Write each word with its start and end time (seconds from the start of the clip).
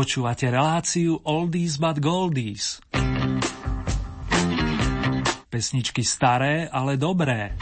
Počúvate 0.00 0.48
reláciu 0.48 1.20
Oldies 1.28 1.76
but 1.76 2.00
Goldies. 2.00 2.80
Pesničky 5.52 6.00
staré, 6.00 6.72
ale 6.72 6.96
dobré. 6.96 7.52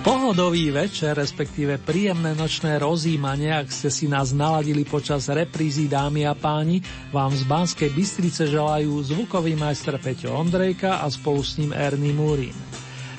Pohodový 0.00 0.72
večer, 0.72 1.12
respektíve 1.12 1.76
príjemné 1.76 2.32
nočné 2.32 2.80
rozímanie, 2.80 3.52
ak 3.52 3.68
ste 3.68 3.92
si 3.92 4.08
nás 4.08 4.32
naladili 4.32 4.88
počas 4.88 5.28
reprízy 5.28 5.92
dámy 5.92 6.24
a 6.24 6.32
páni, 6.32 6.80
vám 7.12 7.36
z 7.36 7.44
Banskej 7.44 7.92
Bystrice 7.92 8.48
želajú 8.48 8.96
zvukový 9.12 9.60
majster 9.60 10.00
Peťo 10.00 10.32
Ondrejka 10.32 11.04
a 11.04 11.06
spolu 11.12 11.44
s 11.44 11.60
ním 11.60 11.76
Ernie 11.76 12.16
Múrin. 12.16 12.56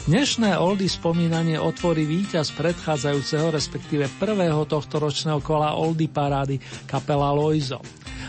Dnešné 0.03 0.59
oldy 0.59 0.91
spomínanie 0.91 1.55
otvorí 1.55 2.03
víťaz 2.03 2.51
predchádzajúceho, 2.59 3.55
respektíve 3.55 4.11
prvého 4.19 4.67
tohto 4.67 4.99
ročného 4.99 5.39
kola 5.39 5.79
oldy 5.79 6.11
parády 6.11 6.59
kapela 6.83 7.31
Loizo. 7.31 7.79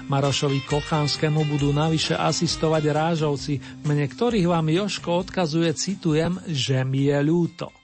Marošovi 0.07 0.63
Kochanskému 0.71 1.43
budú 1.43 1.75
navyše 1.75 2.15
asistovať 2.15 2.95
rážovci, 2.95 3.59
mene 3.91 4.07
ktorých 4.07 4.47
vám 4.47 4.71
Joško 4.71 5.27
odkazuje, 5.27 5.75
citujem, 5.75 6.39
že 6.47 6.87
mi 6.87 7.11
je 7.11 7.19
ľúto. 7.27 7.84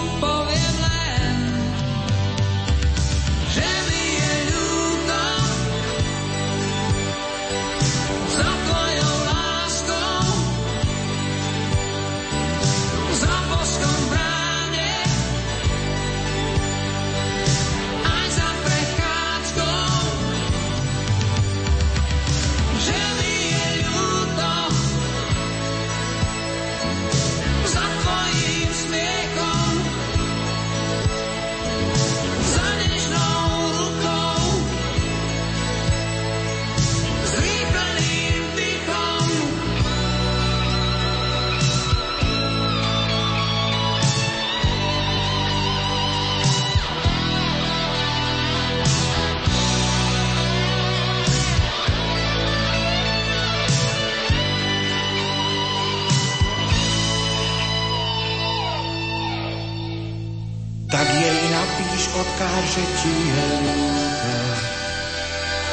ti 63.01 63.09
je 63.09 63.45
ľúto, 63.65 64.33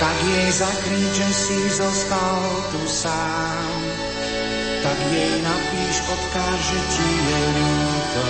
tak 0.01 0.17
jej 0.25 0.49
zakrič, 0.53 1.13
že 1.13 1.29
si 1.29 1.59
zostal 1.77 2.41
tu 2.73 2.81
sám. 2.89 3.69
Tak 4.81 4.99
jej 5.13 5.35
napíš, 5.45 5.97
odkáž, 6.09 6.61
že 6.65 6.81
ti 6.97 7.11
ľúto, 7.53 8.27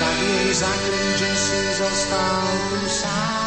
tak 0.00 0.16
jej 0.18 0.50
zakrič, 0.56 1.14
že 1.22 1.30
si 1.38 1.60
zostal 1.78 2.46
tu 2.70 2.80
sám. 2.90 3.41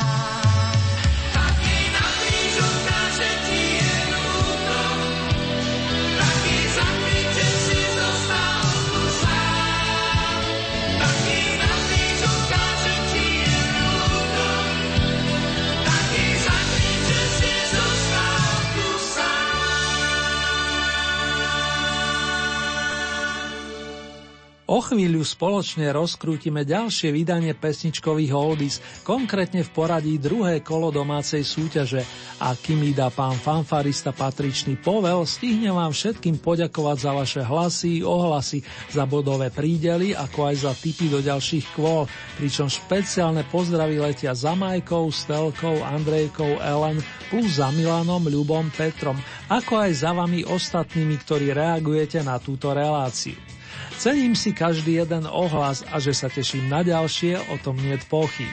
O 24.76 24.84
chvíľu 24.84 25.24
spoločne 25.24 25.88
rozkrútime 25.96 26.68
ďalšie 26.68 27.16
vydanie 27.16 27.56
pesničkových 27.56 28.36
oldies, 28.36 28.84
konkrétne 29.08 29.64
v 29.64 29.72
poradí 29.72 30.20
druhé 30.20 30.60
kolo 30.60 30.92
domácej 30.92 31.48
súťaže. 31.48 32.04
A 32.44 32.52
kým 32.60 32.84
mi 32.84 32.92
dá 32.92 33.08
pán 33.08 33.40
fanfarista 33.40 34.12
patričný 34.12 34.76
povel, 34.76 35.24
stihne 35.24 35.72
vám 35.72 35.96
všetkým 35.96 36.44
poďakovať 36.44 36.98
za 37.00 37.12
vaše 37.16 37.42
hlasy, 37.48 38.04
ohlasy, 38.04 38.68
za 38.92 39.08
bodové 39.08 39.48
prídely, 39.48 40.12
ako 40.12 40.52
aj 40.52 40.68
za 40.68 40.76
tipy 40.76 41.08
do 41.08 41.24
ďalších 41.24 41.72
kvôl, 41.72 42.12
pričom 42.36 42.68
špeciálne 42.68 43.48
pozdravy 43.48 44.04
letia 44.04 44.36
za 44.36 44.60
Majkou, 44.60 45.08
Stelkou, 45.08 45.88
Andrejkou, 45.88 46.60
Ellen, 46.60 47.00
plus 47.32 47.64
za 47.64 47.72
Milanom, 47.72 48.28
Ľubom, 48.28 48.76
Petrom, 48.76 49.16
ako 49.48 49.88
aj 49.88 49.92
za 50.04 50.12
vami 50.12 50.44
ostatnými, 50.44 51.16
ktorí 51.24 51.56
reagujete 51.56 52.20
na 52.28 52.44
túto 52.44 52.76
reláciu. 52.76 53.55
Cením 53.96 54.36
si 54.36 54.52
každý 54.52 55.00
jeden 55.00 55.24
ohlas 55.26 55.82
a 55.88 55.98
že 56.04 56.12
sa 56.12 56.28
teším 56.28 56.68
na 56.68 56.84
ďalšie, 56.84 57.40
o 57.48 57.56
tom 57.64 57.80
nie 57.80 57.96
pochyb. 58.12 58.52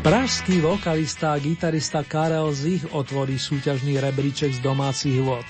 Pražský 0.00 0.64
vokalista 0.64 1.36
a 1.36 1.38
gitarista 1.38 2.00
Karel 2.00 2.48
Zich 2.56 2.88
otvorí 2.88 3.36
súťažný 3.36 4.00
rebríček 4.00 4.56
z 4.56 4.64
domácich 4.64 5.20
vod. 5.20 5.44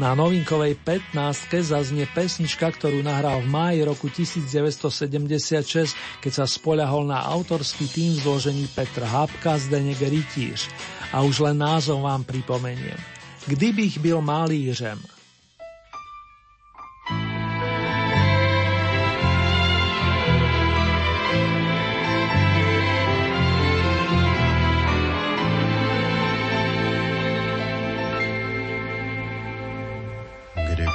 Na 0.00 0.16
novinkovej 0.16 0.80
15 0.80 1.12
zaznie 1.60 2.08
pesnička, 2.08 2.72
ktorú 2.72 3.04
nahral 3.04 3.44
v 3.44 3.52
máji 3.52 3.84
roku 3.84 4.08
1976, 4.08 6.24
keď 6.24 6.32
sa 6.32 6.48
spoľahol 6.48 7.04
na 7.04 7.20
autorský 7.20 7.84
tým 7.84 8.16
zložení 8.16 8.64
Petr 8.72 9.04
Hápka, 9.04 9.60
Zdenek 9.60 10.00
Rytíř. 10.00 10.72
A 11.12 11.20
už 11.20 11.44
len 11.44 11.60
názov 11.60 12.08
vám 12.08 12.24
pripomeniem. 12.24 12.96
Kdybych 13.44 14.00
byl 14.00 14.24
malířem. 14.24 14.96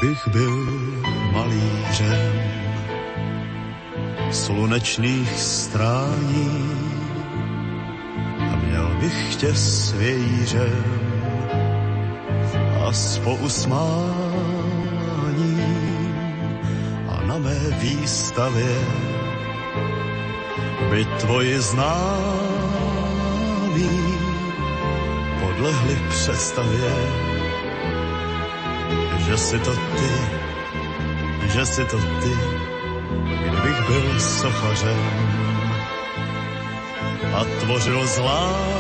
Kdybych 0.07 0.27
byl 0.27 0.56
malířem 1.31 2.33
slunečných 4.31 5.39
strání 5.39 6.71
a 8.39 8.56
měl 8.56 8.88
bych 9.00 9.36
tě 9.36 9.54
svějířem 9.54 10.83
a 12.86 12.94
s 12.94 13.19
pousmáním 13.19 13.68
a 17.09 17.21
na 17.25 17.38
mé 17.38 17.59
výstavě 17.80 18.75
by 20.89 21.06
tvoji 21.06 21.59
známí 21.59 22.80
podlehli 25.42 26.00
představě, 26.09 27.26
že 29.27 29.38
si 29.38 29.59
to 29.59 29.74
ty, 29.75 30.12
že 31.53 31.65
si 31.65 31.83
to 31.85 31.97
ty, 31.97 32.33
kdybych 33.47 33.79
byl 33.88 34.19
sochařem 34.19 35.03
a 37.33 37.45
tvořil 37.59 38.07
zlá 38.07 38.77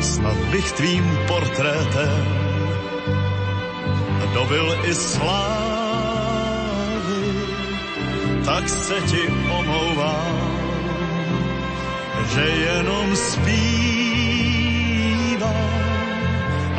snad 0.00 0.36
bych 0.36 0.72
tvým 0.72 1.18
portrétem 1.26 2.48
dobil 4.34 4.78
i 4.84 4.94
slávy, 4.94 5.32
tak 8.44 8.68
se 8.68 8.94
ti 9.00 9.28
omlouvám, 9.50 10.58
že 12.34 12.40
jenom 12.40 13.16
a 13.16 14.27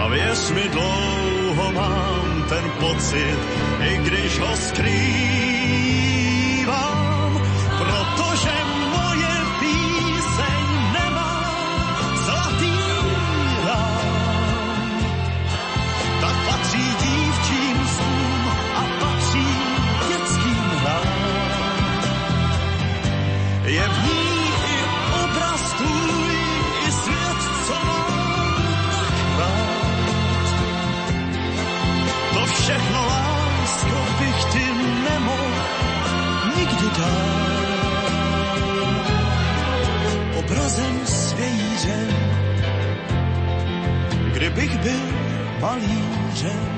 věř 0.09 0.51
mi 0.51 0.69
dlouho 0.69 1.71
mám 1.71 2.45
ten 2.49 2.71
pocit, 2.79 3.39
i 3.79 3.97
když 3.97 4.39
ho 4.39 4.55
skrývám, 4.55 6.08
kdybych 44.59 44.79
byl 44.79 44.99
malířem, 45.61 46.68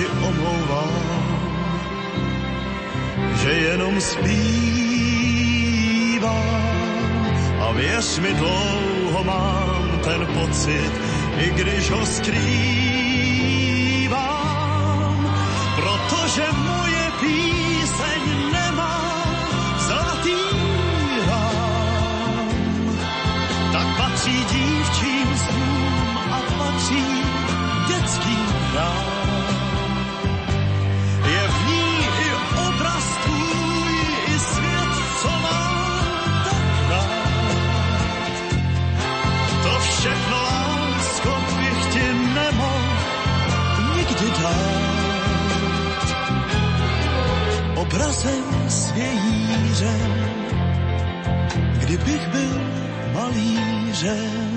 ti 0.00 0.08
omlouvám, 0.08 1.28
že 3.42 3.50
jenom 3.52 4.00
zpívám. 4.00 4.30
A 7.60 7.72
věř 7.72 8.18
mi 8.18 8.34
dlouho 8.34 9.24
mám 9.24 10.00
ten 10.04 10.26
pocit, 10.26 10.92
i 11.38 11.50
když 11.50 11.90
ho 11.90 12.06
skrývám, 12.06 12.40
protože 15.76 16.44
moje 16.52 16.79
kdybych 52.10 52.28
byl 52.28 52.60
malířem. 53.14 54.50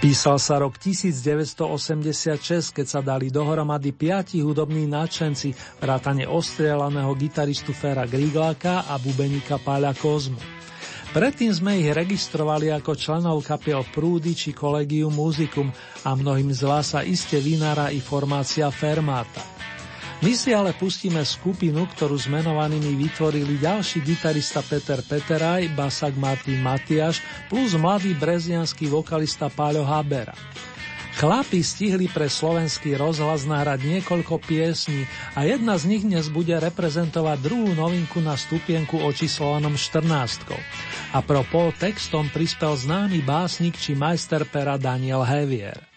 Písal 0.00 0.40
sa 0.40 0.56
rok 0.56 0.80
1986, 0.80 2.72
keď 2.72 2.86
sa 2.88 3.04
dali 3.04 3.28
dohromady 3.28 3.92
piati 3.92 4.40
hudobní 4.40 4.88
náčenci, 4.88 5.52
vrátane 5.76 6.24
ostrielaného 6.24 7.12
gitaristu 7.20 7.76
Fera 7.76 8.08
Grigláka 8.08 8.88
a 8.88 8.96
bubeníka 8.96 9.60
Páľa 9.60 9.92
Kozmu. 9.92 10.59
Predtým 11.10 11.50
sme 11.50 11.82
ich 11.82 11.90
registrovali 11.90 12.70
ako 12.70 12.94
členov 12.94 13.42
kapiel 13.42 13.82
Prúdy 13.82 14.30
či 14.30 14.54
Collegium 14.54 15.10
Musicum 15.10 15.66
a 16.06 16.14
mnohým 16.14 16.54
z 16.54 16.62
vás 16.62 16.94
sa 16.94 17.02
iste 17.02 17.42
vynára 17.42 17.90
i 17.90 17.98
formácia 17.98 18.70
Fermata. 18.70 19.42
My 20.22 20.38
si 20.38 20.54
ale 20.54 20.70
pustíme 20.70 21.18
skupinu, 21.26 21.90
ktorú 21.90 22.14
s 22.14 22.30
menovanými 22.30 22.94
vytvorili 22.94 23.58
ďalší 23.58 24.06
gitarista 24.06 24.62
Peter 24.62 25.02
Peteraj, 25.02 25.66
basak 25.74 26.14
Martin 26.14 26.62
Matiaš 26.62 27.18
plus 27.50 27.74
mladý 27.74 28.14
brezianský 28.14 28.86
vokalista 28.86 29.50
Páľo 29.50 29.82
Habera. 29.82 30.38
Chlapi 31.18 31.58
stihli 31.66 32.06
pre 32.06 32.30
slovenský 32.30 32.94
rozhlas 32.94 33.42
nahrať 33.42 33.82
niekoľko 33.82 34.38
piesní 34.46 35.10
a 35.34 35.42
jedna 35.42 35.74
z 35.74 35.84
nich 35.90 36.02
dnes 36.06 36.30
bude 36.30 36.54
reprezentovať 36.54 37.38
druhú 37.42 37.74
novinku 37.74 38.22
na 38.22 38.38
stupienku 38.38 39.02
očíslovanom 39.02 39.74
14. 39.74 40.06
A 41.10 41.18
pro 41.18 41.42
textom 41.74 42.30
prispel 42.30 42.78
známy 42.78 43.26
básnik 43.26 43.74
či 43.74 43.98
majster 43.98 44.46
pera 44.46 44.78
Daniel 44.78 45.26
Hevier. 45.26 45.89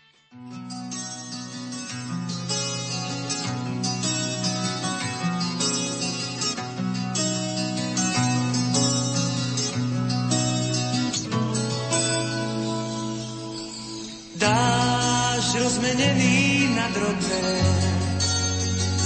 Rozmenený 15.94 16.74
na 16.76 16.88
drobné. 16.90 17.46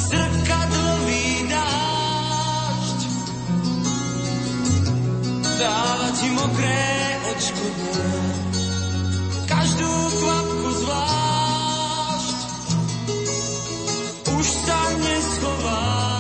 Zrkadlový 0.08 1.28
dážď 1.52 3.00
dáva 5.60 6.10
ti 6.16 6.28
mokré 6.32 6.88
odškodné. 7.36 8.12
Každú 9.48 9.92
kvapku 10.16 10.70
zvlášť 10.80 12.40
už 14.32 14.48
sa 14.48 14.80
neschováš. 15.04 16.17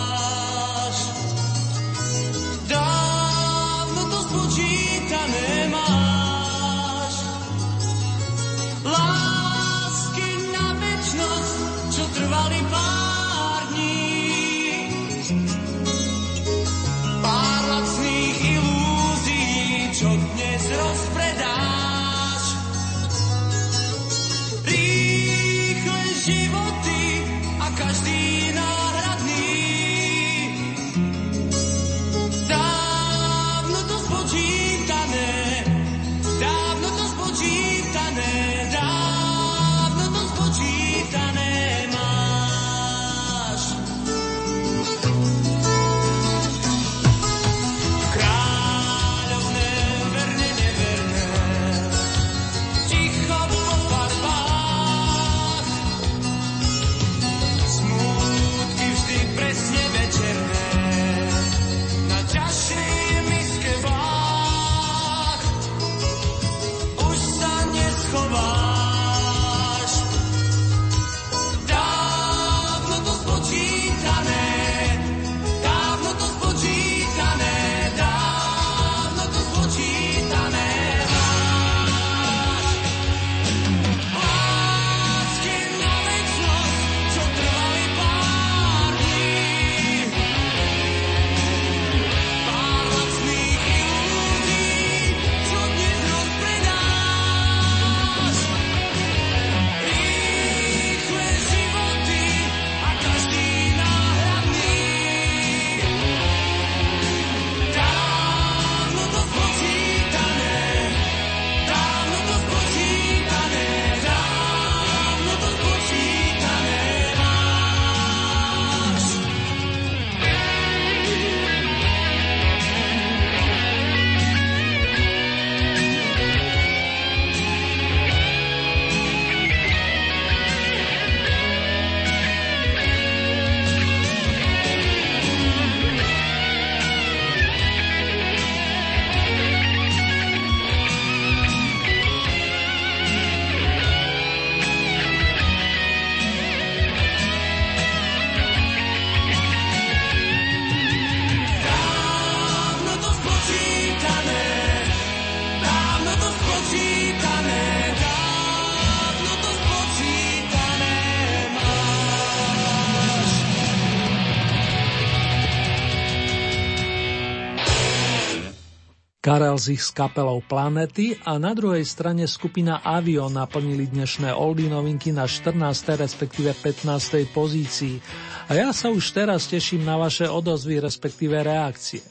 Karel 169.37 169.61
z 169.61 169.77
ich 169.77 169.85
s 169.85 169.93
kapelou 169.93 170.41
Planety 170.41 171.13
a 171.21 171.37
na 171.37 171.53
druhej 171.53 171.85
strane 171.85 172.25
skupina 172.25 172.81
Avio 172.81 173.29
naplnili 173.29 173.85
dnešné 173.85 174.33
oldy 174.33 174.65
novinky 174.65 175.13
na 175.13 175.29
14. 175.29 175.53
respektíve 175.93 176.57
15. 176.57 177.37
pozícii. 177.37 178.01
A 178.49 178.57
ja 178.57 178.73
sa 178.73 178.89
už 178.89 179.13
teraz 179.13 179.45
teším 179.45 179.85
na 179.85 179.93
vaše 179.93 180.25
odozvy 180.25 180.81
respektíve 180.81 181.37
reakcie. 181.45 182.01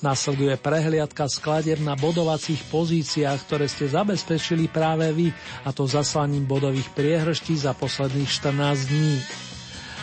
Nasleduje 0.00 0.56
prehliadka 0.56 1.28
skladieb 1.28 1.84
na 1.84 2.00
bodovacích 2.00 2.64
pozíciách, 2.72 3.44
ktoré 3.44 3.68
ste 3.68 3.84
zabezpečili 3.92 4.72
práve 4.72 5.12
vy, 5.12 5.28
a 5.68 5.76
to 5.76 5.84
zaslaním 5.84 6.48
bodových 6.48 6.88
priehrští 6.96 7.60
za 7.60 7.76
posledných 7.76 8.24
14 8.24 8.88
dní. 8.88 9.20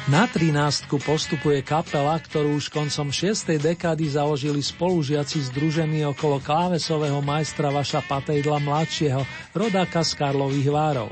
Na 0.05 0.29
13 0.29 0.85
postupuje 1.01 1.65
kapela, 1.65 2.21
ktorú 2.21 2.61
už 2.61 2.69
koncom 2.69 3.09
6. 3.09 3.57
dekády 3.57 4.05
založili 4.05 4.61
spolužiaci 4.61 5.49
združení 5.49 6.05
okolo 6.05 6.37
klávesového 6.45 7.25
majstra 7.25 7.73
Vaša 7.73 8.05
Patejdla 8.05 8.61
mladšieho, 8.61 9.25
rodáka 9.57 10.05
z 10.05 10.13
Karlových 10.13 10.69
Várov. 10.69 11.09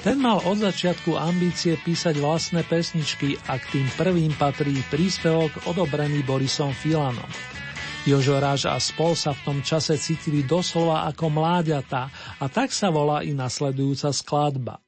Ten 0.00 0.24
mal 0.24 0.40
od 0.40 0.56
začiatku 0.56 1.20
ambície 1.20 1.76
písať 1.76 2.16
vlastné 2.16 2.64
pesničky 2.64 3.36
a 3.44 3.60
k 3.60 3.76
tým 3.76 3.88
prvým 3.92 4.32
patrí 4.40 4.72
príspevok 4.88 5.68
odobrený 5.68 6.24
Borisom 6.24 6.72
Filanom. 6.72 7.28
Jožo 8.08 8.40
Ráž 8.40 8.72
a 8.72 8.80
spol 8.80 9.12
sa 9.20 9.36
v 9.36 9.52
tom 9.52 9.58
čase 9.60 10.00
cítili 10.00 10.48
doslova 10.48 11.04
ako 11.12 11.28
mláďatá 11.28 12.08
a 12.40 12.44
tak 12.48 12.72
sa 12.72 12.88
volá 12.88 13.20
i 13.20 13.36
nasledujúca 13.36 14.16
skladba. 14.16 14.83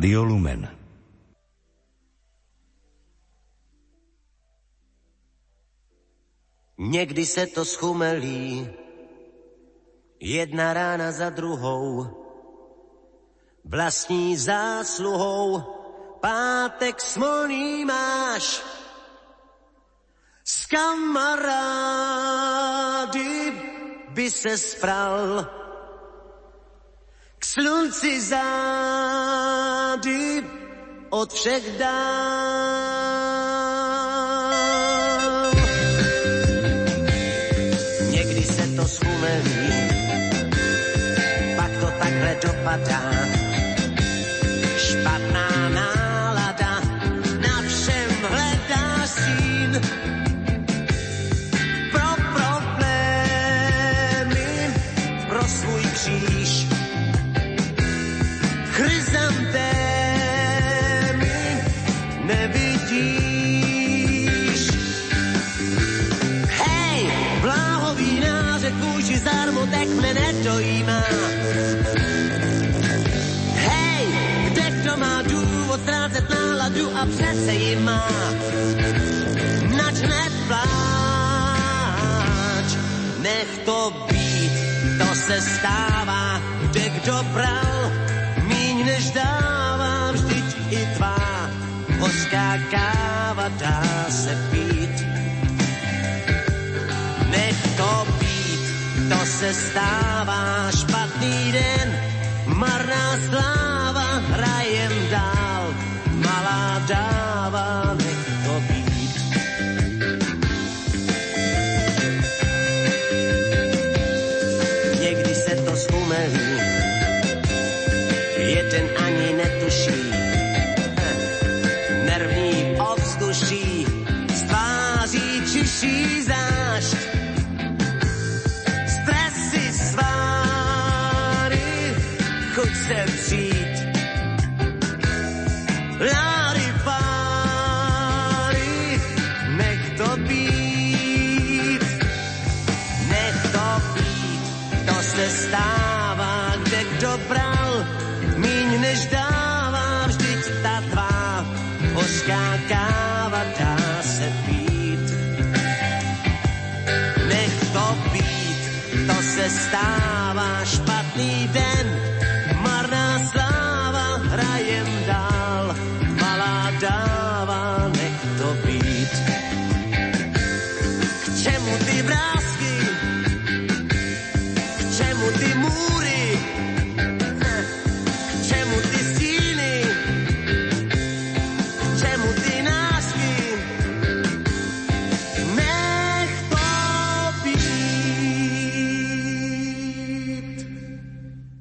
Rádio 0.00 0.24
Lumen. 0.24 0.64
Někdy 6.78 7.26
se 7.26 7.46
to 7.46 7.64
schumelí, 7.64 8.70
jedna 10.20 10.72
rána 10.72 11.12
za 11.12 11.30
druhou, 11.30 12.06
vlastní 13.64 14.36
zásluhou, 14.36 15.60
pátek 16.20 17.00
smolný 17.00 17.84
máš, 17.84 18.62
s 20.44 20.66
kamarády 20.66 21.92
by 24.08 24.30
se 24.30 24.58
spral, 24.58 25.44
k 27.38 27.44
slunci 27.44 28.20
zády 30.00 30.44
od 31.10 31.32
všech 31.32 31.78
dál. 31.78 32.70
Někdy 38.10 38.42
se 38.42 38.66
to 38.76 38.88
schumelí, 38.88 39.72
pak 41.56 41.70
to 41.80 41.86
takhle 41.98 42.36
dopadá. 42.42 43.49
Přece 77.06 77.52
ji 77.52 77.76
má. 77.76 78.08
Nač 79.76 80.00
nepláč, 80.00 81.40
nech 83.18 83.58
to 83.64 84.06
být, 84.10 84.52
to 84.98 85.14
se 85.14 85.40
stává, 85.40 86.40
kde 86.62 86.88
kdo 86.88 87.22
bral, 87.32 87.92
míň 88.42 88.86
než 88.86 89.10
dává, 89.10 90.12
vždyť 90.12 90.56
i 90.70 90.86
tvá 90.96 91.50
hořká 92.00 92.58
káva 92.70 93.48
dá 93.48 93.82
se 94.10 94.48
pít. 94.50 95.04
Nech 97.30 97.76
to 97.76 98.06
být, 98.20 98.60
to 99.08 99.26
se 99.26 99.54
stává, 99.54 100.70
špatný 100.70 101.52
den, 101.52 101.88
marná 102.46 103.16
sláva, 103.28 103.89
malá 106.90 107.99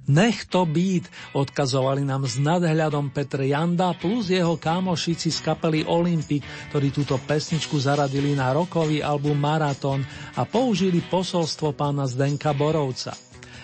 Nech 0.10 0.50
to 0.50 0.66
být, 0.66 1.06
odkazovali 1.38 2.02
nám 2.02 2.26
s 2.26 2.42
nadhľadom 2.42 3.14
Petr 3.14 3.46
Janda 3.46 3.94
plus 3.94 4.34
jeho 4.34 4.58
kámošici 4.58 5.30
z 5.30 5.40
kapely 5.46 5.86
Olympic, 5.86 6.42
ktorí 6.74 6.90
túto 6.90 7.22
pesničku 7.22 7.78
zaradili 7.78 8.34
na 8.34 8.50
rokový 8.50 9.06
album 9.06 9.38
Marathon 9.38 10.02
a 10.34 10.50
použili 10.50 11.06
posolstvo 11.06 11.78
pána 11.78 12.10
Zdenka 12.10 12.58
Borovca. 12.58 13.14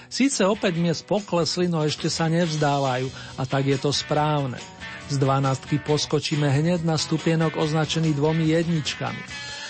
Síce 0.06 0.46
opäť 0.46 0.78
miest 0.78 1.10
poklesli, 1.10 1.66
no 1.66 1.82
ešte 1.82 2.14
sa 2.14 2.30
nevzdávajú 2.30 3.10
a 3.42 3.44
tak 3.50 3.66
je 3.66 3.82
to 3.82 3.90
správne. 3.90 4.62
Z 5.10 5.18
dvanáctky 5.18 5.82
poskočíme 5.82 6.46
hneď 6.46 6.86
na 6.86 6.94
stupienok 6.94 7.58
označený 7.58 8.14
dvomi 8.14 8.54
jedničkami. 8.54 9.22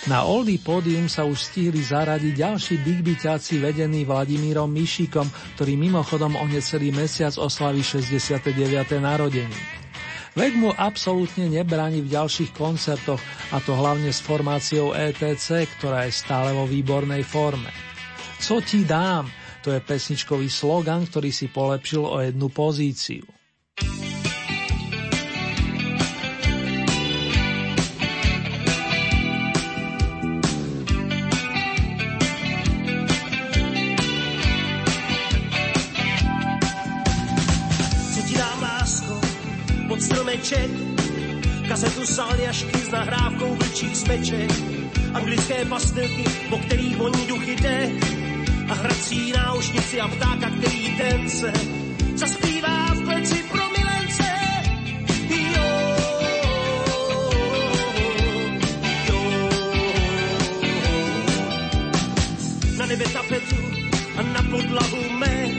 Na 0.06 0.22
Oldie 0.22 0.62
pódium 0.62 1.10
sa 1.10 1.26
už 1.26 1.50
stihli 1.50 1.82
zaradiť 1.82 2.38
ďalší 2.38 2.78
bigbyťáci 2.78 3.58
vedení 3.58 4.06
Vladimírom 4.06 4.70
Mišikom, 4.70 5.26
ktorý 5.58 5.74
mimochodom 5.82 6.38
o 6.38 6.46
necelý 6.46 6.94
mesiac 6.94 7.34
oslaví 7.42 7.82
69. 7.82 8.54
narodení. 9.02 9.58
Vek 10.38 10.54
mu 10.62 10.70
absolútne 10.78 11.50
nebráni 11.50 12.06
v 12.06 12.14
ďalších 12.14 12.54
koncertoch, 12.54 13.18
a 13.50 13.58
to 13.66 13.74
hlavne 13.74 14.14
s 14.14 14.22
formáciou 14.22 14.94
ETC, 14.94 15.66
ktorá 15.82 16.06
je 16.06 16.14
stále 16.14 16.54
vo 16.54 16.70
výbornej 16.70 17.26
forme. 17.26 17.74
Co 18.38 18.62
ti 18.62 18.86
dám? 18.86 19.26
To 19.66 19.74
je 19.74 19.82
pesničkový 19.82 20.54
slogan, 20.54 21.10
ktorý 21.10 21.34
si 21.34 21.50
polepšil 21.50 22.06
o 22.06 22.22
jednu 22.22 22.54
pozíciu. 22.54 23.26
Stromeček, 40.46 40.72
kazetu 41.68 42.06
z 42.06 42.20
Aljašky 42.20 42.78
s 42.78 42.92
nahrávkou 42.92 43.56
vlčích 43.56 43.98
smeček, 43.98 44.52
anglické 45.14 45.66
pastilky, 45.66 46.24
po 46.50 46.58
kterých 46.58 46.98
voní 46.98 47.28
duchy 47.28 47.56
jde, 47.56 47.92
a 48.70 48.74
hrací 48.74 49.32
náušnici 49.32 50.02
a 50.02 50.08
ptáka, 50.08 50.50
který 50.50 50.98
ten 50.98 51.30
se 51.30 51.54
zaspívá 52.16 52.94
v 52.94 53.06
pleci 53.06 53.44
pro 53.52 53.70
milence. 53.70 54.30
Jo, 55.30 55.66
jo. 59.10 59.40
Na 62.78 62.86
nebe 62.86 63.06
tapetu 63.14 63.56
a 64.18 64.22
na 64.22 64.42
podlahu 64.52 65.10
mé. 65.10 65.50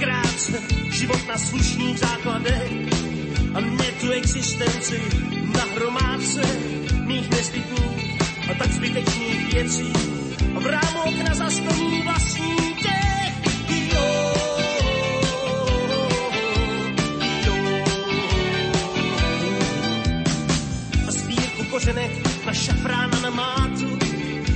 Krátce 0.00 0.60
život 0.90 1.28
na 1.28 1.38
slušných 1.38 1.98
základech 1.98 2.91
existenci 4.22 5.02
na 5.54 5.64
hromádce 5.74 6.42
mých 7.02 7.30
nezbytných 7.30 8.20
a 8.50 8.54
tak 8.54 8.70
zbytečných 8.72 9.54
věcí. 9.54 9.92
A 10.56 10.58
v 10.60 10.66
rámu 10.66 11.00
okna 11.10 11.34
zaskoní 11.34 12.02
vlastní 12.02 12.56
dechy. 12.82 13.90
Oh. 13.98 14.42
kořenek 21.72 22.12
na 22.46 22.52
šafrána 22.52 23.20
na 23.20 23.30
mátu, 23.30 23.98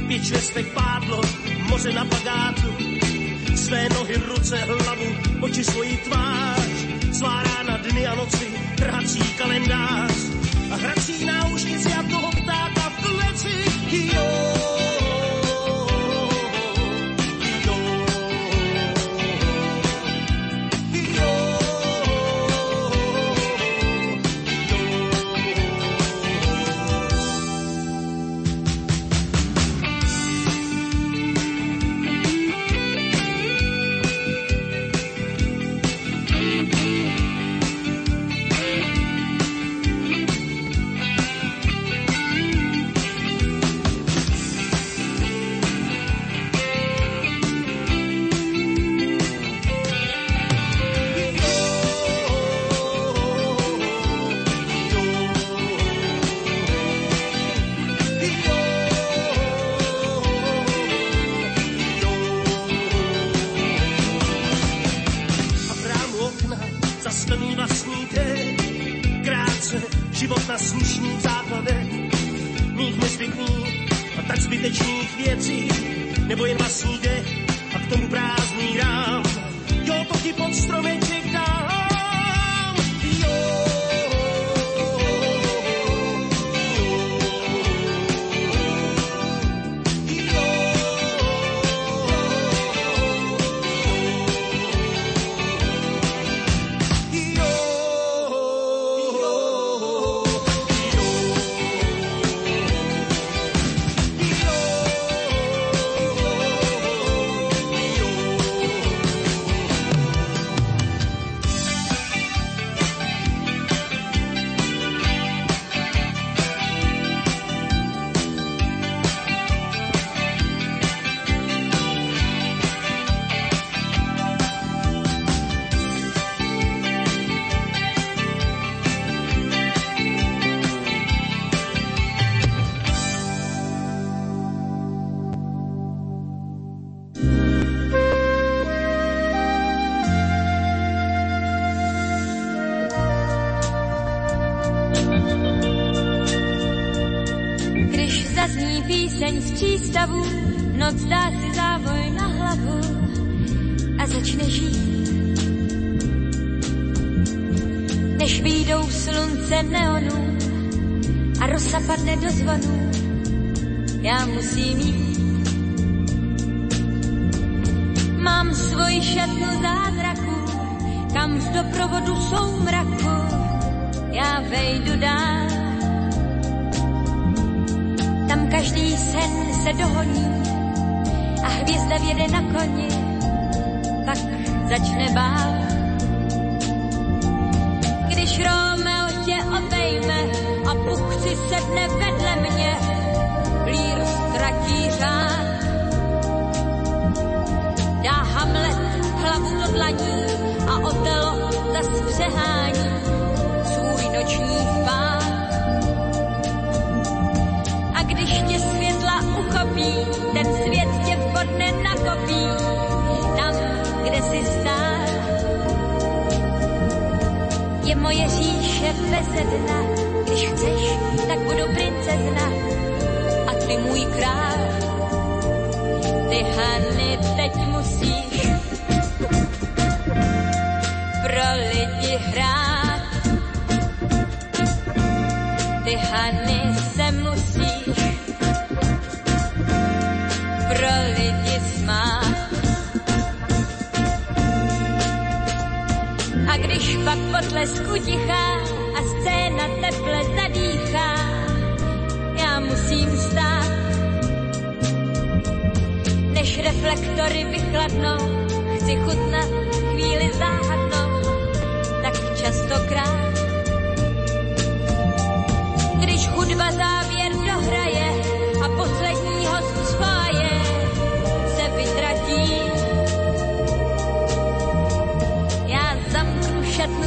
pěčuje 0.07 0.41
svek 0.41 0.67
pádlo, 0.73 1.21
moře 1.69 1.93
na 1.93 2.05
bagátu. 2.05 2.71
Své 3.57 3.89
nohy, 3.89 4.15
ruce, 4.29 4.57
hlavu, 4.57 5.07
oči 5.41 5.65
svojí 5.65 5.97
tvář, 5.97 6.69
svárá 7.13 7.63
na 7.63 7.77
dny 7.77 8.07
a 8.07 8.15
noci, 8.15 8.66
trhací 8.77 9.21
kalendář 9.39 10.13
a 10.71 10.77
hrací 10.77 11.25
náušnici 11.25 11.93
a 11.93 12.03
toho 12.03 12.26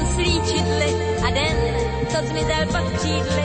s 0.06 0.18
a 1.24 1.30
den, 1.32 1.58
co 2.08 2.18
zmizel 2.28 2.66
pod 2.66 2.92
křídly, 2.98 3.44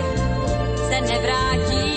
se 0.88 1.00
nevrátí. 1.00 1.94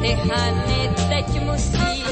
Ty 0.00 0.12
hany 0.12 0.88
teď 1.08 1.42
musí 1.42 2.04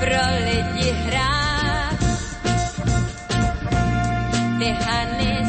pro 0.00 0.24
lidi 0.44 0.90
hrát. 0.90 1.98
Ty 4.58 4.70
hany 4.70 5.43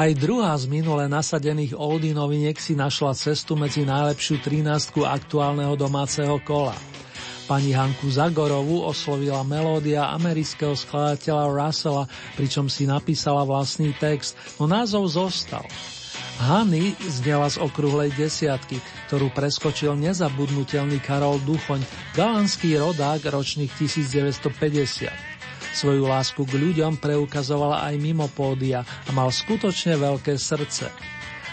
Aj 0.00 0.16
druhá 0.16 0.56
z 0.56 0.64
minule 0.64 1.12
nasadených 1.12 1.76
oldy 1.76 2.16
noviniek 2.16 2.56
si 2.56 2.72
našla 2.72 3.12
cestu 3.12 3.52
medzi 3.52 3.84
najlepšiu 3.84 4.40
13 4.40 4.96
aktuálneho 4.96 5.76
domáceho 5.76 6.40
kola. 6.40 6.72
Pani 7.44 7.76
Hanku 7.76 8.08
Zagorovú 8.08 8.80
oslovila 8.80 9.44
melódia 9.44 10.08
amerického 10.16 10.72
skladateľa 10.72 11.52
Russella, 11.52 12.08
pričom 12.32 12.72
si 12.72 12.88
napísala 12.88 13.44
vlastný 13.44 13.92
text, 13.92 14.40
no 14.56 14.64
názov 14.64 15.04
zostal. 15.12 15.68
Hany 16.40 16.96
znela 17.04 17.52
z 17.52 17.60
okrúhlej 17.60 18.16
desiatky, 18.16 18.80
ktorú 19.12 19.28
preskočil 19.36 20.00
nezabudnutelný 20.00 20.96
Karol 21.04 21.44
Duchoň, 21.44 21.84
galanský 22.16 22.72
rodák 22.80 23.20
ročných 23.20 23.68
1950. 23.76 25.29
Svoju 25.70 26.04
lásku 26.06 26.42
k 26.42 26.58
ľuďom 26.58 26.98
preukazovala 26.98 27.86
aj 27.86 27.94
mimo 28.02 28.26
pódia 28.26 28.82
a 28.82 29.10
mal 29.14 29.30
skutočne 29.30 29.94
veľké 29.96 30.34
srdce. 30.34 30.90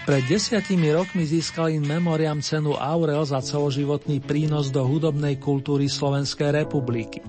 Pred 0.08 0.23
desiatimi 0.23 0.88
rokmi 0.95 1.27
získal 1.27 1.67
in 1.75 1.84
memoriam 1.84 2.39
cenu 2.39 2.80
Aurel 2.80 3.27
za 3.27 3.43
celoživotný 3.43 4.23
prínos 4.23 4.71
do 4.71 4.80
hudobnej 4.88 5.36
kultúry 5.36 5.91
Slovenskej 5.91 6.63
republiky. 6.63 7.19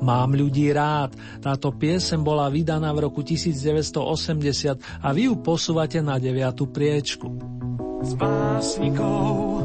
Mám 0.00 0.32
ľudí 0.32 0.72
rád, 0.72 1.12
táto 1.44 1.76
piesem 1.76 2.24
bola 2.24 2.48
vydaná 2.48 2.88
v 2.96 3.04
roku 3.04 3.20
1980 3.20 5.04
a 5.04 5.08
vy 5.12 5.28
ju 5.28 5.34
posúvate 5.44 6.00
na 6.00 6.16
9. 6.16 6.64
priečku. 6.72 7.28
s 8.00 8.12
básnikov, 8.16 9.60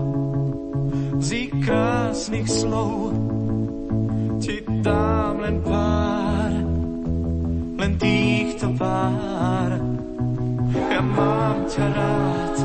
z 1.23 1.47
ich 1.47 1.53
krásnych 1.63 2.51
slov 2.51 3.15
ti 4.43 4.59
dám 4.83 5.39
len 5.39 5.63
pár, 5.63 6.50
len 7.81 7.97
týchto 7.97 8.69
pár. 8.77 9.73
Ja 10.77 11.01
mám 11.01 11.65
ťa 11.65 11.85
rád, 11.89 12.55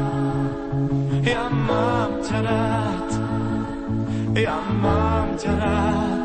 ja 1.25 1.49
mám 1.49 2.13
ťa 2.21 2.39
rád, 2.45 3.11
ja 4.37 4.61
mám 4.77 5.29
ťa 5.41 5.53
rád, 5.57 6.25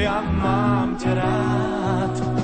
ja 0.00 0.16
mám 0.40 0.88
ťa 0.96 1.12
rád. 1.20 2.16
Áno, 2.16 2.39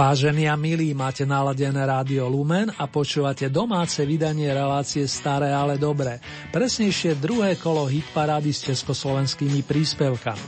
Vážení 0.00 0.48
a 0.48 0.56
milí, 0.56 0.96
máte 0.96 1.28
naladené 1.28 1.84
rádio 1.84 2.24
Lumen 2.24 2.72
a 2.72 2.88
počúvate 2.88 3.52
domáce 3.52 4.00
vydanie 4.08 4.48
relácie 4.48 5.04
Staré, 5.04 5.52
ale 5.52 5.76
dobré. 5.76 6.24
Presnejšie 6.48 7.20
druhé 7.20 7.60
kolo 7.60 7.84
hitparády 7.84 8.48
s 8.48 8.64
československými 8.64 9.60
príspevkami. 9.60 10.40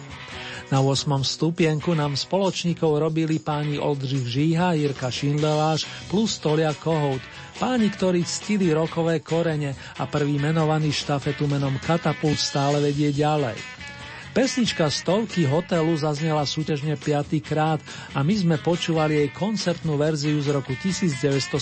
Na 0.72 0.80
8. 0.80 1.04
stupienku 1.20 1.92
nám 1.92 2.16
spoločníkov 2.16 2.96
robili 2.96 3.44
páni 3.44 3.76
Oldřich 3.76 4.24
Žíha, 4.24 4.72
Jirka 4.72 5.12
Šindleláš 5.12 5.84
plus 6.08 6.40
Tolia 6.40 6.72
Kohout, 6.72 7.20
páni, 7.60 7.92
ktorí 7.92 8.24
ctili 8.24 8.72
rokové 8.72 9.20
korene 9.20 9.76
a 10.00 10.08
prvý 10.08 10.40
menovaný 10.40 10.96
štafetu 10.96 11.44
menom 11.44 11.76
Katapult 11.76 12.40
stále 12.40 12.80
vedie 12.80 13.12
ďalej. 13.12 13.81
Pesnička 14.32 14.88
Stovky 14.88 15.44
hotelu 15.44 15.92
zaznela 15.92 16.48
súťažne 16.48 16.96
piatýkrát 16.96 17.84
a 18.16 18.24
my 18.24 18.32
sme 18.32 18.56
počúvali 18.56 19.20
jej 19.20 19.28
koncertnú 19.28 20.00
verziu 20.00 20.40
z 20.40 20.56
roku 20.56 20.72
1977. 20.72 21.52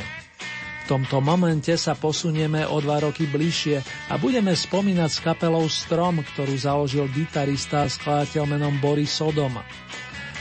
V 0.00 0.84
tomto 0.88 1.20
momente 1.20 1.76
sa 1.76 1.92
posunieme 1.92 2.64
o 2.64 2.80
dva 2.80 3.04
roky 3.04 3.28
bližšie 3.28 3.84
a 4.08 4.16
budeme 4.16 4.56
spomínať 4.56 5.10
s 5.12 5.20
kapelou 5.20 5.68
Strom, 5.68 6.24
ktorú 6.24 6.56
založil 6.56 7.04
gitarista 7.12 7.84
a 7.84 7.92
skladateľ 7.92 8.48
menom 8.48 8.80
Boris 8.80 9.12
Sodoma. 9.12 9.60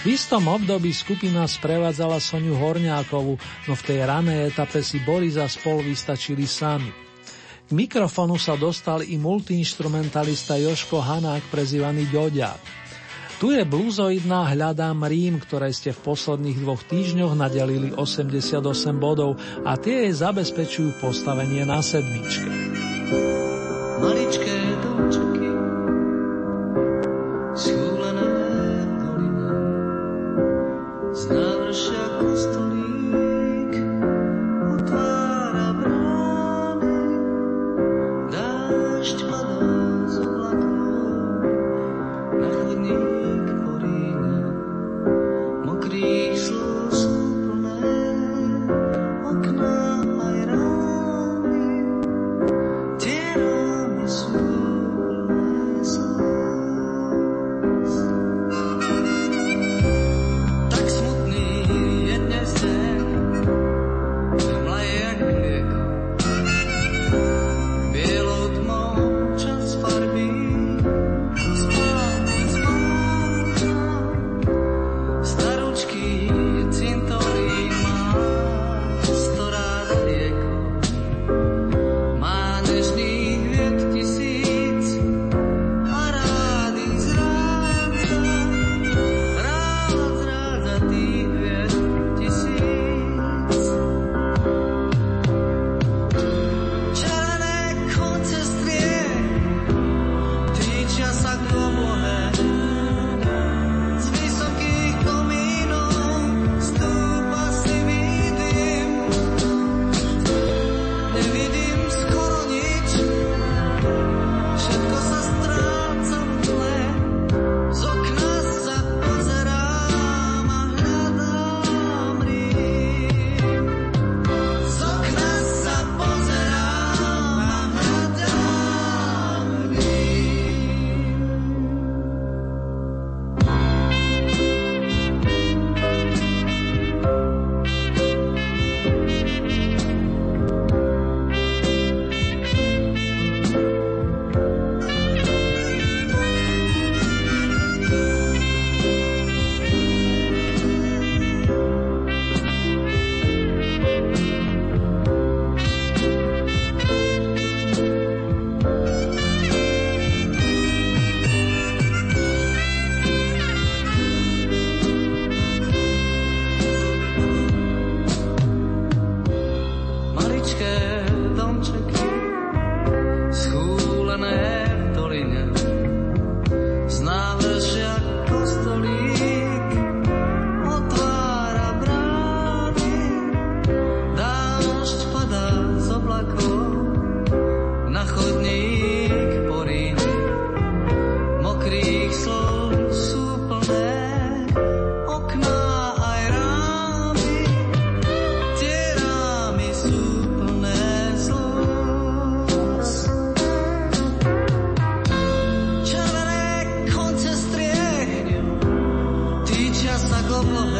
V 0.07 0.15
istom 0.15 0.47
období 0.47 0.95
skupina 0.95 1.43
sprevádzala 1.43 2.23
Soniu 2.23 2.55
Horňákovu, 2.55 3.35
no 3.67 3.73
v 3.75 3.83
tej 3.83 3.99
ranej 4.07 4.55
etape 4.55 4.79
si 4.79 5.03
Boris 5.03 5.35
a 5.35 5.51
spol 5.51 5.83
vystačili 5.83 6.47
sami. 6.47 7.06
K 7.67 7.75
mikrofonu 7.75 8.39
sa 8.39 8.55
dostal 8.55 9.03
i 9.03 9.19
multiinstrumentalista 9.19 10.55
Joško 10.55 11.03
Hanák, 11.03 11.51
prezývaný 11.51 12.07
Ďoďák. 12.07 12.61
Tu 13.43 13.59
je 13.59 13.67
bluzoidná 13.67 14.47
Hľadám 14.47 15.03
Rím, 15.03 15.43
ktoré 15.43 15.75
ste 15.75 15.91
v 15.91 15.99
posledných 15.99 16.63
dvoch 16.63 16.79
týždňoch 16.87 17.35
nadelili 17.35 17.91
88 17.91 18.63
bodov 18.95 19.35
a 19.67 19.75
tie 19.75 20.07
jej 20.07 20.15
zabezpečujú 20.15 20.95
postavenie 21.03 21.67
na 21.67 21.83
sedmičke. 21.83 22.47
Maličké 23.99 24.57
domčeky, 24.79 25.49
schúlené 27.51 28.31
v 28.79 28.91
doline, 28.95 29.51
z 31.11 31.21
návršia 31.35 32.03
kostolík 32.23 32.66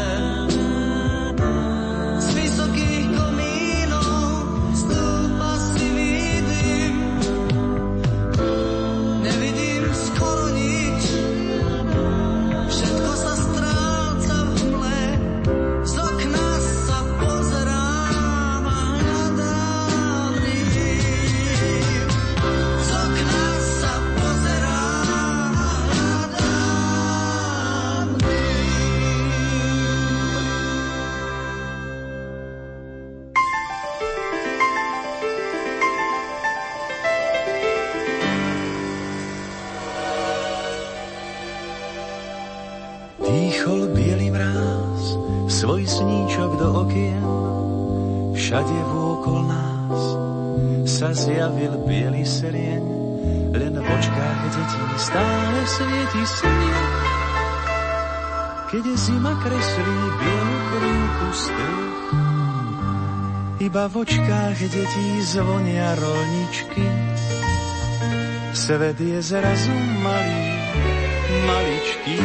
man. 0.07 0.36
Iba 63.67 63.91
v 63.91 63.99
očkách 63.99 64.59
detí 64.71 65.07
zvonia 65.27 65.91
rolničky. 65.99 66.87
Svet 68.55 68.95
je 68.95 69.19
zrazu 69.19 69.75
malý, 69.99 70.47
maličký. 71.43 72.15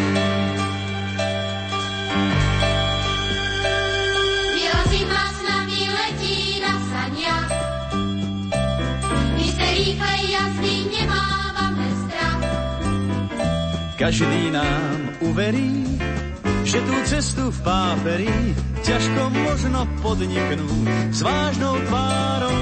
Zima 4.92 5.24
s 5.24 5.38
nami 5.42 5.82
letí 5.88 6.38
na 6.62 6.74
saniach. 6.78 7.50
My 9.34 9.46
tej 9.50 9.72
rýchlej 9.82 10.20
jazdy 10.30 10.74
nemávame 10.94 11.88
strach. 12.06 12.42
Každý 13.98 14.42
nám 14.54 14.98
uverí, 15.26 15.90
že 16.62 16.78
tú 16.86 16.94
cestu 17.08 17.50
v 17.50 17.58
páperi 17.66 18.36
ťažko 18.92 19.22
možno 19.32 19.80
podniknúť 20.04 21.16
s 21.16 21.20
vážnou 21.24 21.80
tvárou. 21.88 22.60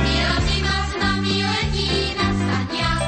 Biela 0.00 0.38
zima 0.48 0.76
s 0.80 0.92
nami 0.96 1.36
letí 1.44 1.92
na 2.16 2.28
saniach. 2.32 3.04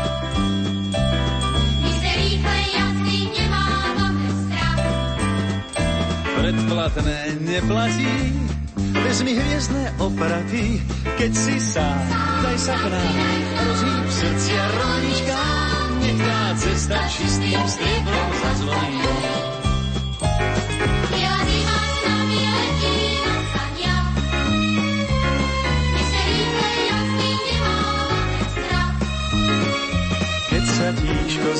My 1.81 1.91
z 1.97 1.99
tej 2.05 2.15
rýchlej 2.21 2.65
jazdy 2.77 3.17
nemávame 3.33 4.29
strach. 4.45 4.81
Predplatné 6.37 7.21
neplatí, 7.49 8.17
vezmi 9.01 9.33
hviezdne 9.41 9.85
opraty, 9.97 10.85
keď 11.17 11.33
si 11.33 11.57
sám, 11.57 11.97
daj 12.45 12.59
sa 12.61 12.77
k 12.77 12.85
nám, 12.93 13.17
rozhýb 13.57 14.09
srdcia 14.13 14.63
rovničkám, 14.69 15.87
nech 16.05 16.21
tá 16.21 16.41
cesta 16.61 16.99
čistým 17.09 17.63
striebrom 17.65 18.31
zazvoní. 18.45 19.56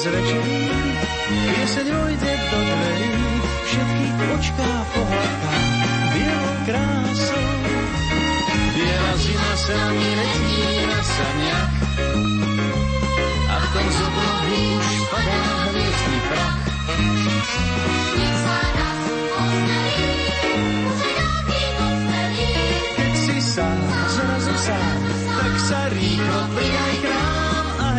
Tíško 0.07 0.23
zväčší, 0.23 0.39
pieseň 1.27 1.87
vojde 1.91 2.33
do 2.51 2.59
dverí, 2.63 3.15
všetky 3.67 4.07
očká 4.39 4.73
pohľadká 4.95 5.55
bielou 6.15 6.51
krásou. 6.67 7.51
Biela 8.77 9.15
zima 9.19 9.53
sa 9.57 9.75
nami 9.75 10.11
letí 10.15 10.63
na 10.87 11.01
saniach 11.03 11.75
a 13.51 13.55
v 13.57 13.67
tom 13.75 13.87
z 13.91 13.99
oblohy 14.07 14.63
už 14.79 14.91
padá 15.11 15.43
hviezdny 15.75 16.21
prach. 16.31 16.59
Si 23.17 23.37
sám, 23.43 23.81
zrazu 24.07 24.55
sám, 24.55 24.99
tak 25.35 25.55
sa 25.67 25.81
rýchlo 25.91 26.41
pridaj 26.55 26.95
k 27.03 27.05
nám 27.11 27.26
a 27.26 27.26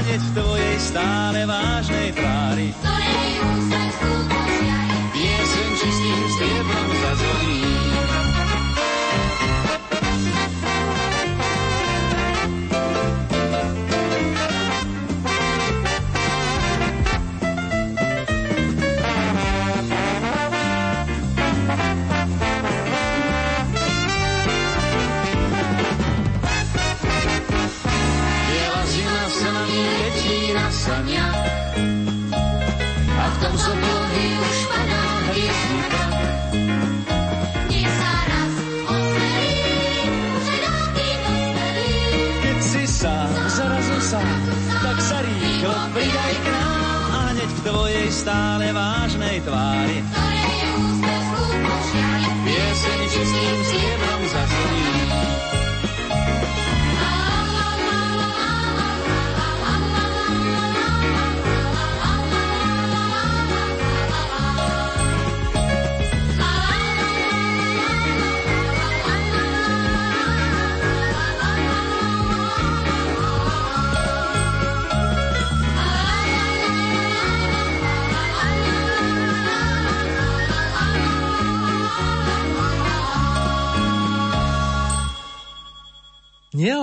hneď 0.07 0.23
v 0.23 0.31
tvojej 0.39 0.75
stále 0.79 1.43
vážnej 1.43 2.15
tvári 2.15 2.71
Ktorej 2.79 3.43
úsmev 3.43 3.87
skúpočiaj. 3.91 4.46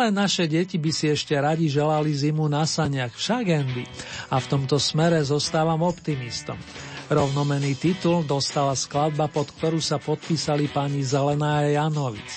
Nielen 0.04 0.20
naše 0.20 0.44
deti 0.44 0.76
by 0.76 0.92
si 0.92 1.08
ešte 1.08 1.32
radi 1.32 1.64
želali 1.64 2.12
zimu 2.12 2.44
na 2.44 2.68
saniach, 2.68 3.16
však 3.16 3.44
Andy. 3.48 3.88
A 4.28 4.36
v 4.36 4.46
tomto 4.52 4.76
smere 4.76 5.24
zostávam 5.24 5.80
optimistom. 5.80 6.60
Rovnomený 7.08 7.72
titul 7.72 8.20
dostala 8.20 8.76
skladba, 8.76 9.32
pod 9.32 9.48
ktorú 9.56 9.80
sa 9.80 9.96
podpísali 9.96 10.68
pani 10.68 11.00
Zelená 11.00 11.64
Janovic. 11.72 12.36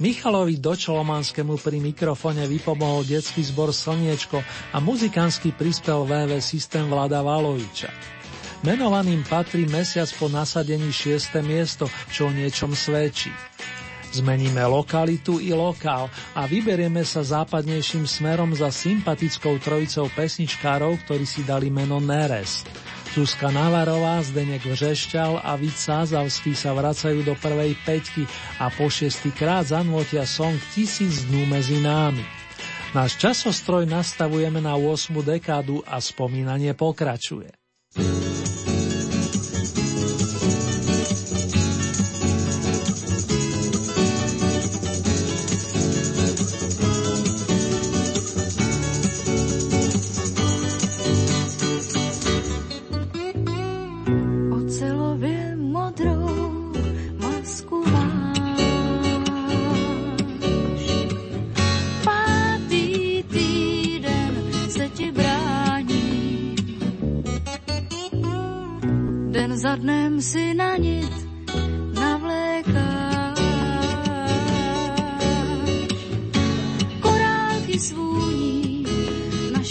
Michalovi 0.00 0.56
Dočolomanskému 0.56 1.60
pri 1.60 1.84
mikrofone 1.84 2.48
vypomohol 2.48 3.04
detský 3.04 3.44
zbor 3.44 3.76
Slniečko 3.76 4.40
a 4.72 4.80
muzikánsky 4.80 5.52
prispel 5.52 6.08
VV 6.08 6.40
systém 6.40 6.88
Vlada 6.88 7.20
Valoviča. 7.20 7.92
Menovaným 8.64 9.20
patrí 9.28 9.68
mesiac 9.68 10.08
po 10.16 10.32
nasadení 10.32 10.88
6. 10.88 11.44
miesto, 11.44 11.92
čo 12.08 12.30
o 12.30 12.32
niečom 12.32 12.72
svedčí. 12.72 13.51
Zmeníme 14.12 14.60
lokalitu 14.68 15.40
i 15.40 15.56
lokál 15.56 16.12
a 16.36 16.44
vyberieme 16.44 17.00
sa 17.00 17.24
západnejším 17.24 18.04
smerom 18.04 18.52
za 18.52 18.68
sympatickou 18.68 19.56
trojicou 19.56 20.12
pesničkárov, 20.12 21.00
ktorí 21.08 21.24
si 21.24 21.40
dali 21.48 21.72
meno 21.72 21.96
Nerest. 21.96 22.68
Zuzka 23.12 23.52
Navarová, 23.52 24.24
Zdenek 24.24 24.64
Vřešťal 24.64 25.44
a 25.44 25.52
Vid 25.60 25.76
Sázavský 25.76 26.56
sa 26.56 26.72
vracajú 26.72 27.20
do 27.24 27.36
prvej 27.36 27.76
peťky 27.84 28.24
a 28.56 28.72
po 28.72 28.88
šestýkrát 28.88 29.68
zanvotia 29.68 30.24
song 30.24 30.56
Tisíc 30.72 31.28
dnú 31.28 31.44
medzi 31.44 31.76
námi. 31.80 32.24
Náš 32.96 33.16
časostroj 33.20 33.88
nastavujeme 33.88 34.60
na 34.60 34.76
8. 34.76 35.12
dekádu 35.24 35.84
a 35.88 36.00
spomínanie 36.00 36.72
pokračuje. 36.76 37.52
Ocelově 37.92 38.31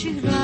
našich 0.01 0.21
dlaní. 0.21 0.40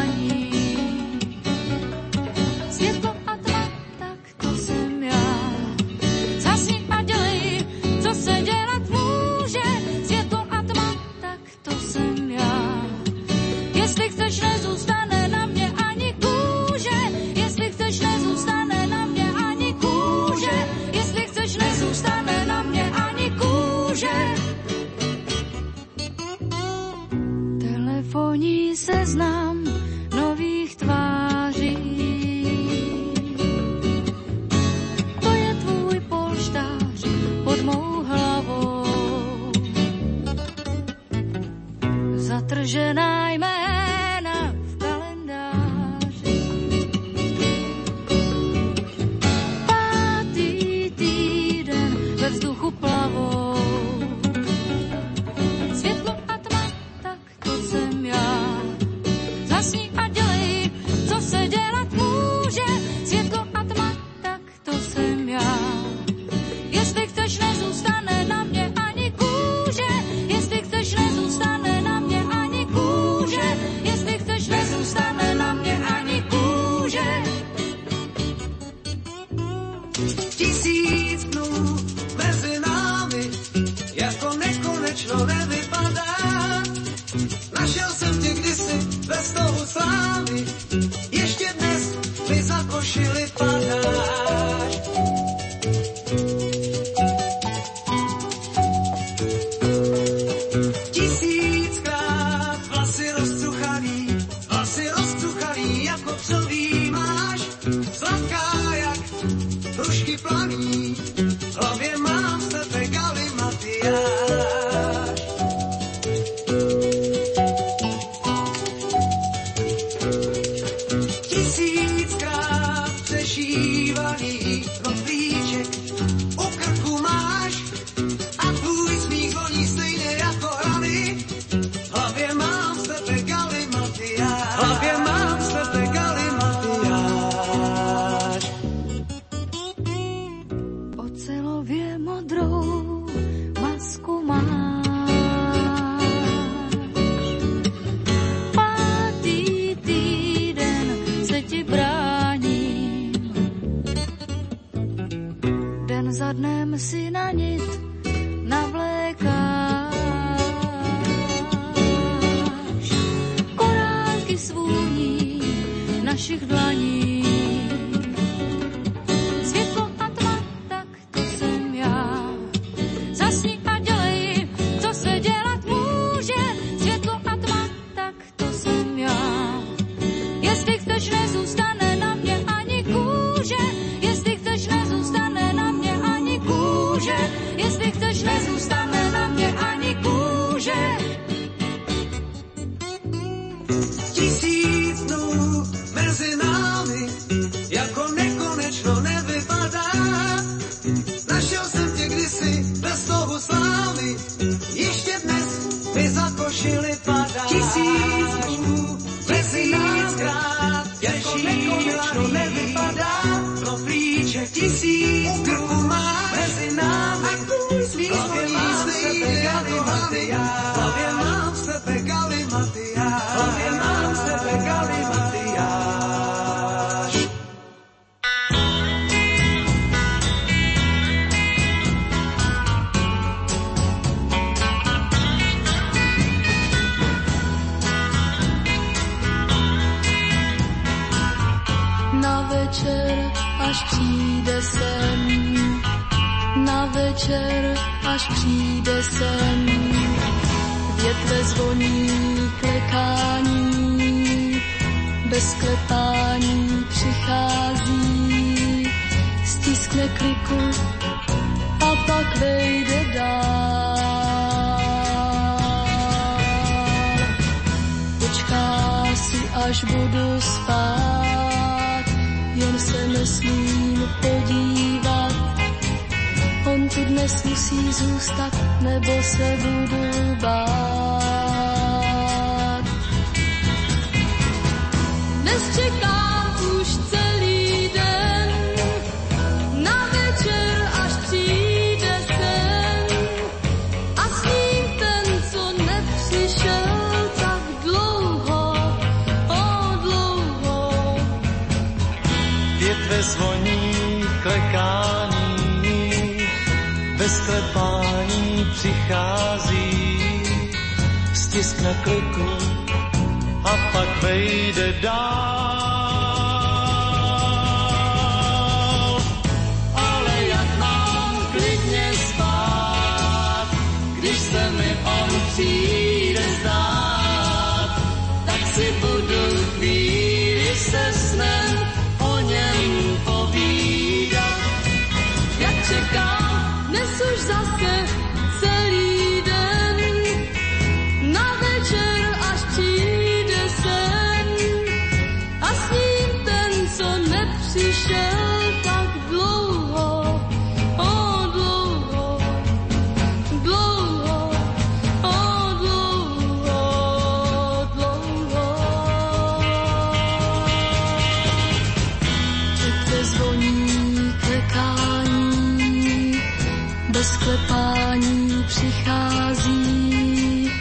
Přichází, 369.07 370.71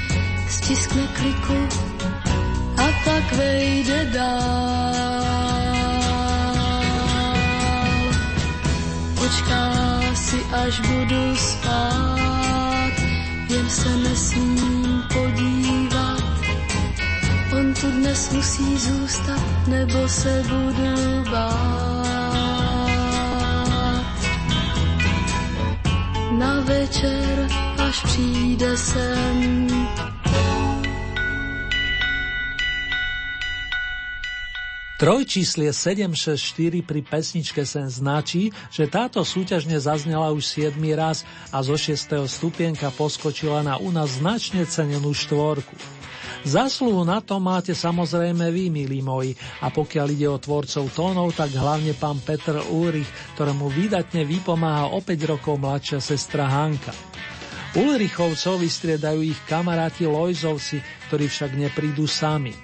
stiskne 0.48 1.06
kliku 1.12 1.68
a 2.76 2.86
tak 3.04 3.32
vejde 3.32 4.04
dál. 4.04 4.94
Počká 9.14 9.72
si, 10.14 10.36
až 10.64 10.80
budu 10.80 11.36
spát, 11.36 12.92
jen 13.48 13.70
se 13.70 13.96
nesmím 13.96 15.02
podívat. 15.12 16.22
On 17.58 17.74
tu 17.74 17.90
dnes 17.90 18.32
musí 18.32 18.78
zůstat, 18.78 19.42
nebo 19.68 20.08
se 20.08 20.42
budu 20.48 21.30
bát. 21.30 22.06
Na 26.38 26.60
večer, 26.60 27.65
až 27.86 28.02
přijde 28.02 28.76
sem, 28.76 29.66
Trojčíslie 34.96 35.76
764 35.76 36.80
pri 36.80 37.04
pesničke 37.04 37.68
sen 37.68 37.92
značí, 37.92 38.48
že 38.72 38.88
táto 38.88 39.20
súťažne 39.28 39.76
zaznela 39.76 40.32
už 40.32 40.72
7 40.72 40.72
raz 40.96 41.28
a 41.52 41.60
zo 41.60 41.76
6. 41.76 42.24
stupienka 42.24 42.88
poskočila 42.96 43.60
na 43.60 43.76
u 43.76 43.92
nás 43.92 44.16
značne 44.16 44.64
cenenú 44.64 45.12
štvorku. 45.12 45.76
Zasluhu 46.48 47.04
na 47.04 47.20
to 47.20 47.36
máte 47.36 47.76
samozrejme 47.76 48.48
vy, 48.48 48.72
milí 48.72 49.04
moji, 49.04 49.36
a 49.60 49.68
pokiaľ 49.68 50.06
ide 50.16 50.32
o 50.32 50.40
tvorcov 50.40 50.88
tónov, 50.96 51.36
tak 51.36 51.52
hlavne 51.52 51.92
pán 51.92 52.16
Petr 52.24 52.56
Ulrich, 52.72 53.10
ktorému 53.36 53.68
výdatne 53.68 54.24
vypomáha 54.24 54.96
o 54.96 55.04
5 55.04 55.12
rokov 55.28 55.60
mladšia 55.60 56.00
sestra 56.00 56.48
Hanka. 56.48 56.96
Ulrichovcov 57.76 58.64
vystriedajú 58.64 59.20
ich 59.20 59.36
kamaráti 59.44 60.08
Lojzovci, 60.08 60.80
ktorí 61.12 61.28
však 61.28 61.52
neprídu 61.60 62.08
sami. 62.08 62.56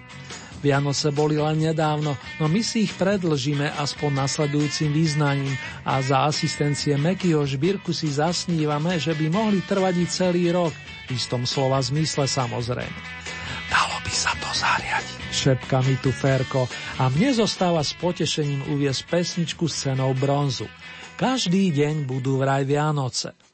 Vianoce 0.64 1.12
boli 1.12 1.36
len 1.36 1.60
nedávno, 1.60 2.16
no 2.40 2.46
my 2.48 2.62
si 2.64 2.88
ich 2.88 2.96
predlžíme 2.96 3.76
aspoň 3.76 4.24
nasledujúcim 4.24 4.88
význaním 4.88 5.52
a 5.84 6.00
za 6.00 6.24
asistencie 6.24 6.96
Mekyho 6.96 7.44
Žbírku 7.44 7.92
si 7.92 8.08
zasnívame, 8.08 8.96
že 8.96 9.12
by 9.12 9.26
mohli 9.28 9.60
trvať 9.60 9.94
i 10.00 10.06
celý 10.08 10.44
rok, 10.48 10.72
v 11.10 11.18
istom 11.18 11.44
slova 11.44 11.82
zmysle 11.82 12.24
samozrejme. 12.24 12.98
Dalo 13.68 13.96
by 14.00 14.12
sa 14.16 14.32
to 14.40 14.48
zariadiť, 14.54 15.18
šepka 15.28 15.84
mi 15.84 15.98
tu 16.00 16.08
Ferko 16.08 16.64
a 17.02 17.12
mne 17.12 17.36
zostáva 17.36 17.84
s 17.84 17.92
potešením 17.98 18.70
uviesť 18.72 19.12
pesničku 19.12 19.68
s 19.68 19.84
cenou 19.84 20.16
bronzu. 20.16 20.70
Každý 21.20 21.68
deň 21.68 22.08
budú 22.08 22.40
vraj 22.40 22.64
Vianoce. 22.64 23.51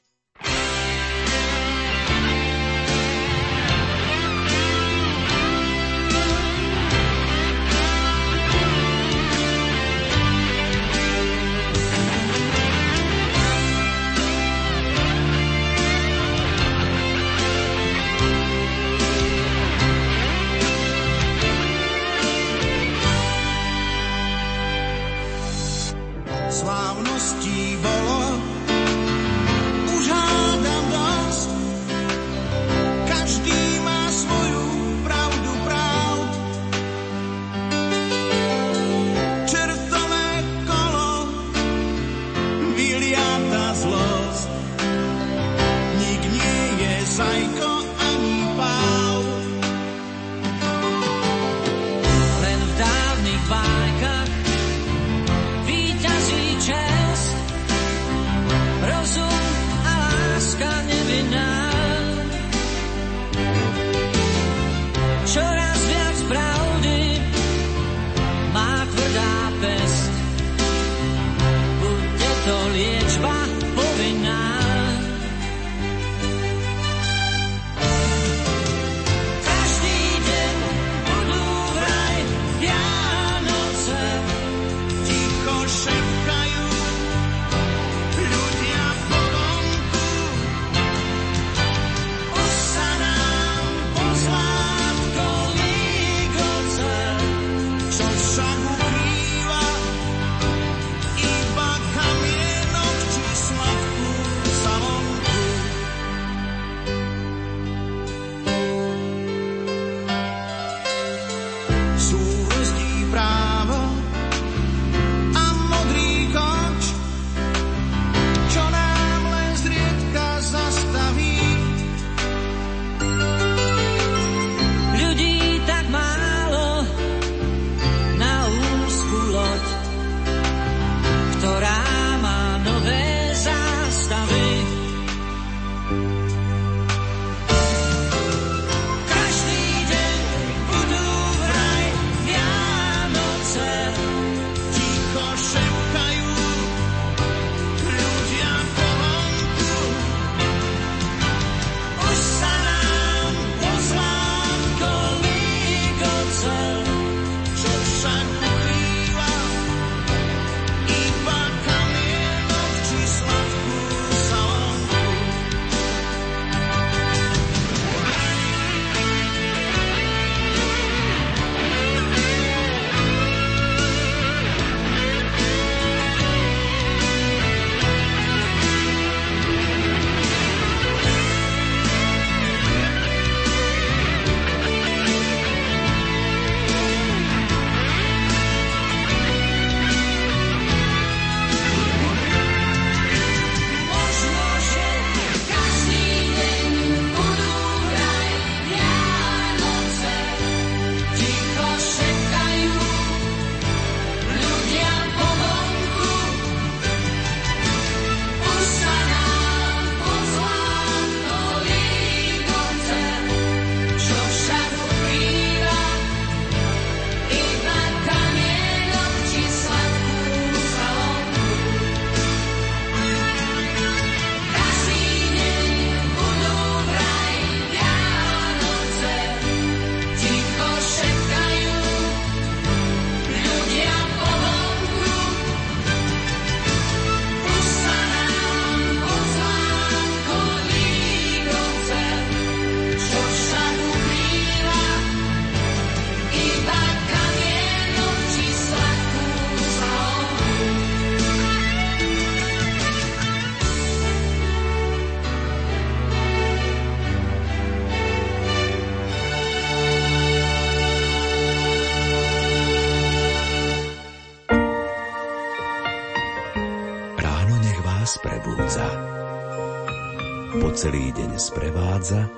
Sprevádza, 271.98 272.30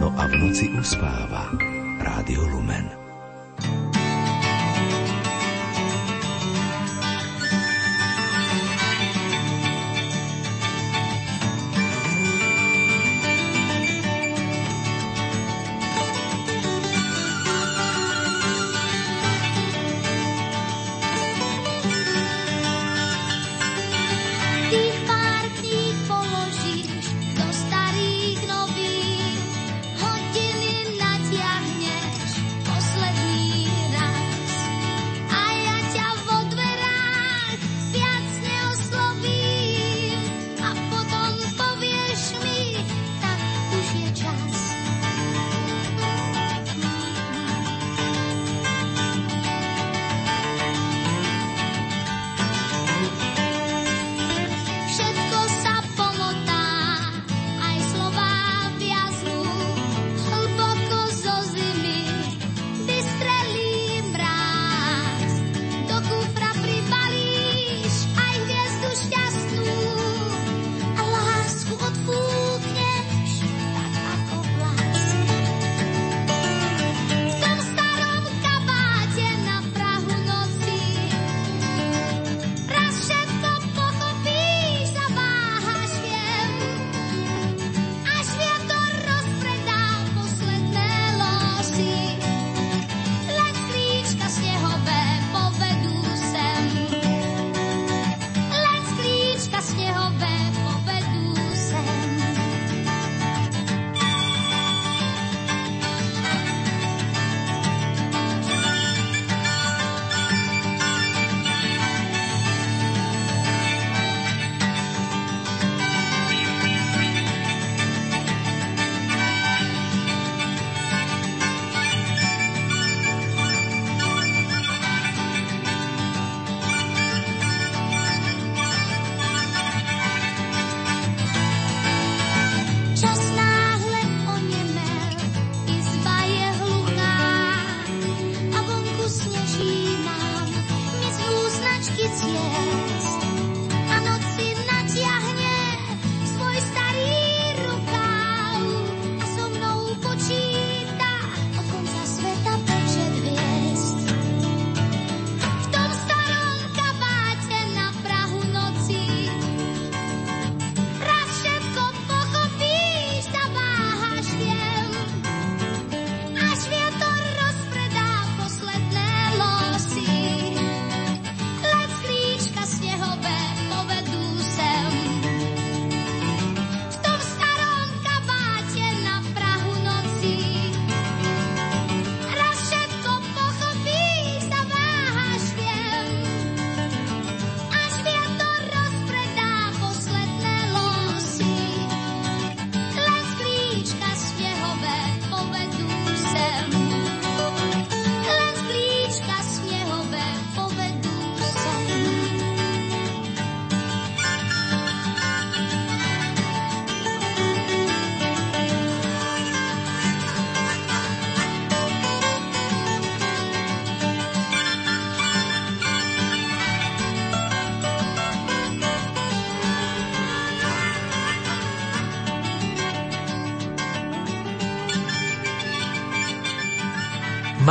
no 0.00 0.14
a 0.16 0.26
v 0.26 0.32
noci 0.40 0.68
uspáva. 0.68 1.69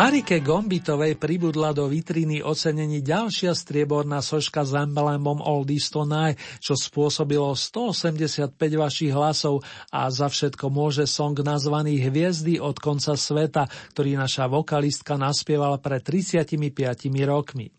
Marike 0.10 0.41
Gombitovej 0.41 1.22
pribudla 1.22 1.70
do 1.70 1.86
vitriny 1.86 2.41
ocenení 2.41 3.05
ďalšia 3.05 3.53
strieborná 3.53 4.26
soška 4.26 4.66
s 4.66 4.74
emblémom 4.74 5.38
Oldies 5.38 5.86
Tonight, 5.93 6.34
čo 6.57 6.74
spôsobilo 6.74 7.53
185 7.53 8.57
vašich 8.57 9.14
hlasov 9.14 9.62
a 9.93 10.10
za 10.10 10.26
všetko 10.26 10.74
môže 10.74 11.05
song 11.05 11.38
nazvaný 11.45 12.01
Hviezdy 12.01 12.57
od 12.57 12.82
konca 12.82 13.14
sveta, 13.14 13.70
ktorý 13.93 14.18
naša 14.18 14.49
vokalistka 14.49 15.14
naspievala 15.14 15.78
pred 15.78 16.01
35 16.01 16.57
rokmi. 17.30 17.70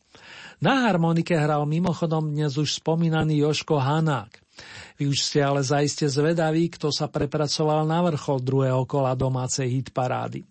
Na 0.62 0.86
harmonike 0.86 1.34
hral 1.34 1.66
mimochodom 1.66 2.30
dnes 2.30 2.54
už 2.54 2.78
spomínaný 2.78 3.42
Joško 3.42 3.82
Hanák. 3.82 4.38
Vy 5.00 5.08
už 5.08 5.18
ste 5.18 5.40
ale 5.40 5.64
zaiste 5.64 6.04
zvedaví, 6.04 6.68
kto 6.68 6.92
sa 6.92 7.08
prepracoval 7.08 7.88
na 7.88 8.04
vrchol 8.04 8.38
druhého 8.44 8.84
kola 8.84 9.16
domácej 9.16 9.80
hitparády. 9.80 10.44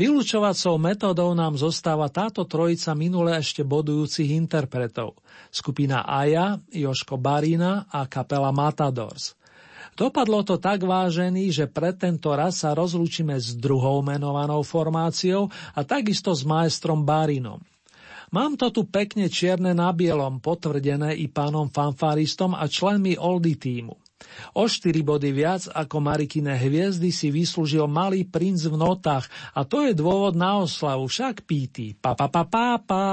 Vylúčovacou 0.00 0.80
metódou 0.80 1.36
nám 1.36 1.60
zostáva 1.60 2.08
táto 2.08 2.48
trojica 2.48 2.96
minule 2.96 3.36
ešte 3.36 3.60
bodujúcich 3.60 4.32
interpretov. 4.32 5.20
Skupina 5.52 6.08
Aja, 6.08 6.56
Joško 6.72 7.20
Barina 7.20 7.84
a 7.84 8.08
kapela 8.08 8.48
Matadors. 8.48 9.36
Dopadlo 9.92 10.40
to 10.40 10.56
tak 10.56 10.88
vážený, 10.88 11.52
že 11.52 11.68
pre 11.68 11.92
tento 11.92 12.32
raz 12.32 12.64
sa 12.64 12.72
rozlúčime 12.72 13.36
s 13.36 13.52
druhou 13.52 14.00
menovanou 14.00 14.64
formáciou 14.64 15.52
a 15.76 15.84
takisto 15.84 16.32
s 16.32 16.48
maestrom 16.48 17.04
Barinom. 17.04 17.60
Mám 18.32 18.56
to 18.56 18.72
tu 18.72 18.88
pekne 18.88 19.28
čierne 19.28 19.76
na 19.76 19.92
bielom, 19.92 20.40
potvrdené 20.40 21.12
i 21.12 21.28
pánom 21.28 21.68
fanfaristom 21.68 22.56
a 22.56 22.64
členmi 22.64 23.20
Oldy 23.20 23.52
týmu. 23.52 24.00
O 24.54 24.68
4 24.68 24.92
body 25.00 25.30
viac 25.32 25.68
ako 25.72 25.96
Marikine 26.02 26.54
hviezdy 26.56 27.10
si 27.10 27.32
vyslúžil 27.32 27.88
malý 27.88 28.26
princ 28.28 28.64
v 28.66 28.76
notách 28.76 29.26
a 29.56 29.64
to 29.64 29.86
je 29.86 29.92
dôvod 29.96 30.36
na 30.36 30.60
oslavu, 30.60 31.08
však 31.08 31.44
píti. 31.44 31.96
Pa, 31.96 32.12
pa, 32.12 32.28
pa, 32.28 32.44
pa, 32.44 32.78
pa. 32.80 33.04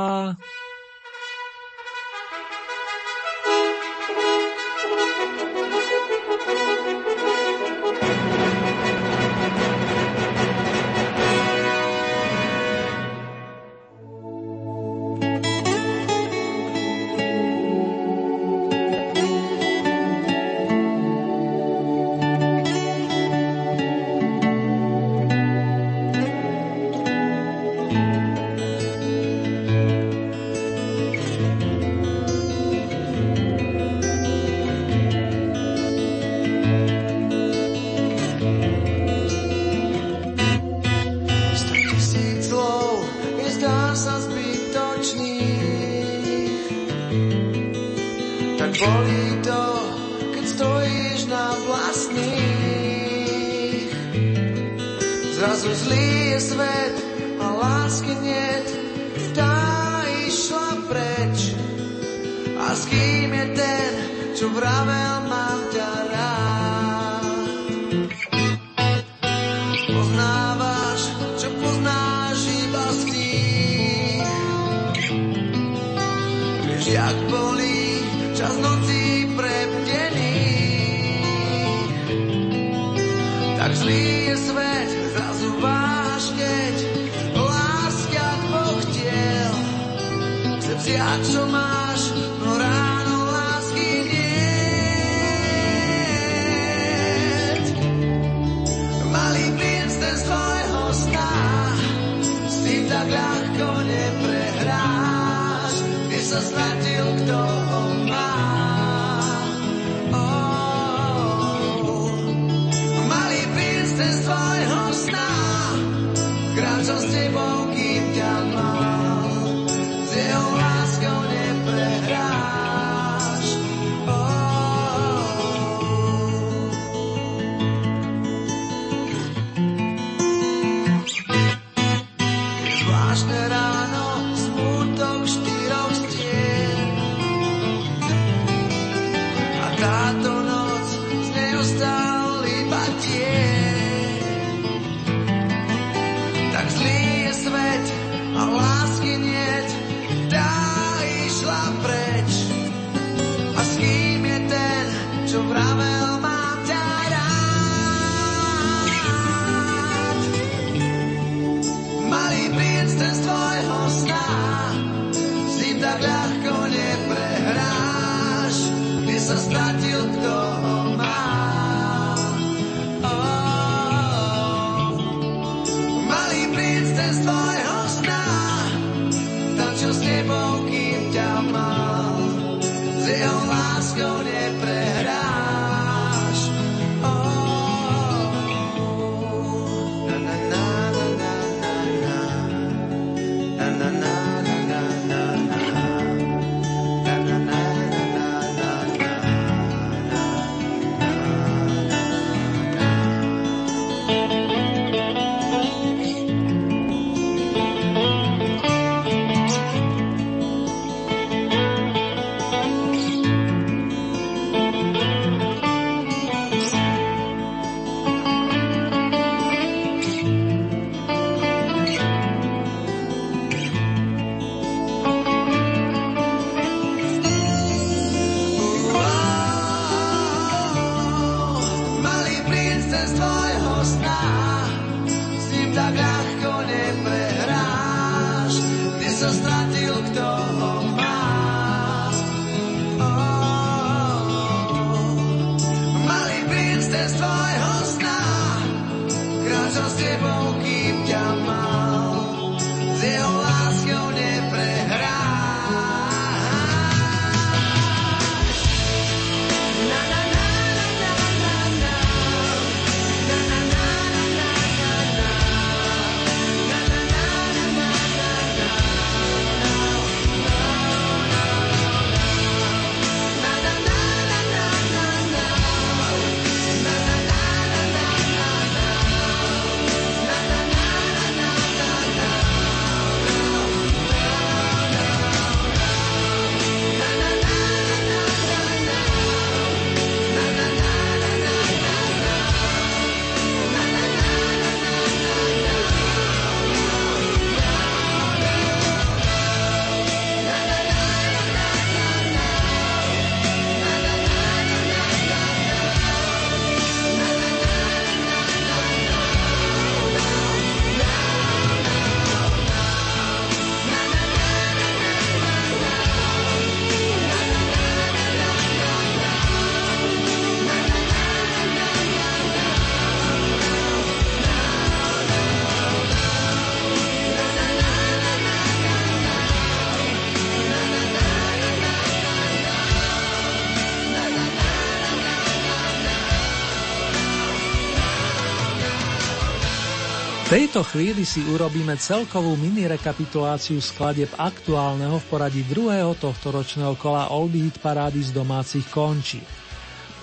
Tejto 340.48 340.80
chvíli 340.80 341.28
si 341.28 341.44
urobíme 341.44 342.00
celkovú 342.00 342.56
mini 342.56 342.88
rekapituláciu 342.88 343.84
skladieb 343.84 344.32
aktuálneho 344.40 345.20
v 345.20 345.26
poradí 345.28 345.60
druhého 345.68 346.16
tohto 346.16 346.56
ročného 346.56 346.96
kola 346.96 347.28
Olby 347.36 347.68
Hit 347.68 347.84
parády 347.84 348.24
z 348.24 348.32
domácich 348.32 348.88
končí. 348.88 349.44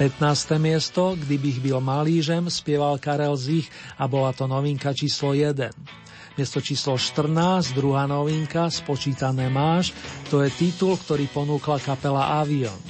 15. 0.01 0.57
miesto, 0.57 1.13
Kdybych 1.21 1.61
byl 1.61 1.77
malížem, 1.85 2.49
spieval 2.49 2.97
Karel 2.97 3.37
Zich 3.37 3.69
a 4.01 4.09
bola 4.09 4.33
to 4.33 4.49
novinka 4.49 4.97
číslo 4.97 5.37
1. 5.37 5.69
Miesto 6.41 6.59
číslo 6.65 6.97
14, 6.97 7.77
druhá 7.77 8.09
novinka, 8.09 8.73
Spočítané 8.73 9.53
máš, 9.53 9.93
to 10.33 10.41
je 10.41 10.49
titul, 10.51 10.97
ktorý 10.97 11.29
ponúkla 11.29 11.85
kapela 11.85 12.41
Avion. 12.41 12.81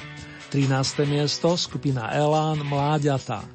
13. 0.54 0.70
miesto, 1.02 1.58
skupina 1.58 2.14
Elán, 2.14 2.62
Mláďata. 2.62 3.53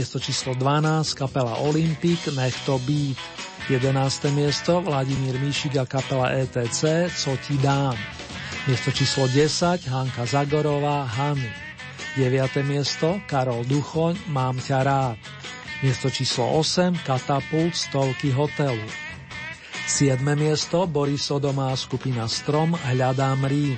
Miesto 0.00 0.16
číslo 0.16 0.56
12, 0.56 1.12
kapela 1.12 1.60
Olympic, 1.60 2.32
Nech 2.32 2.56
to 2.64 2.80
být. 2.88 3.20
11. 3.68 4.32
miesto, 4.32 4.80
Vladimír 4.80 5.36
Míšik 5.36 5.76
a 5.76 5.84
kapela 5.84 6.32
ETC, 6.32 7.12
Co 7.12 7.36
ti 7.36 7.60
dám. 7.60 7.92
Miesto 8.64 8.96
číslo 8.96 9.28
10, 9.28 9.84
Hanka 9.92 10.24
Zagorová, 10.24 11.04
Hany. 11.04 11.52
9. 12.16 12.64
miesto 12.64 13.20
Karol 13.28 13.60
Duchoň 13.68 14.32
Mám 14.32 14.64
ťa 14.64 14.78
rád. 14.88 15.20
Miesto 15.84 16.08
číslo 16.08 16.48
8 16.48 16.96
Katapult 17.04 17.76
Stovky 17.76 18.32
hotelu. 18.32 18.88
7. 19.84 20.16
miesto 20.32 20.88
Boris 20.88 21.28
Odomá 21.28 21.76
skupina 21.76 22.24
Strom 22.24 22.72
Hľadám 22.72 23.44
Rím. 23.44 23.76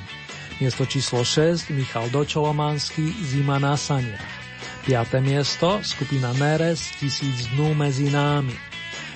Miesto 0.62 0.86
číslo 0.86 1.26
6 1.26 1.74
Michal 1.74 2.14
Dočolomanský 2.14 3.10
Zima 3.26 3.58
na 3.58 3.74
saniach. 3.74 4.41
5. 4.82 5.22
miesto 5.22 5.78
skupina 5.86 6.34
Neres 6.34 6.90
Tisíc 6.98 7.46
dnú 7.54 7.70
medzi 7.70 8.10
námi. 8.10 8.50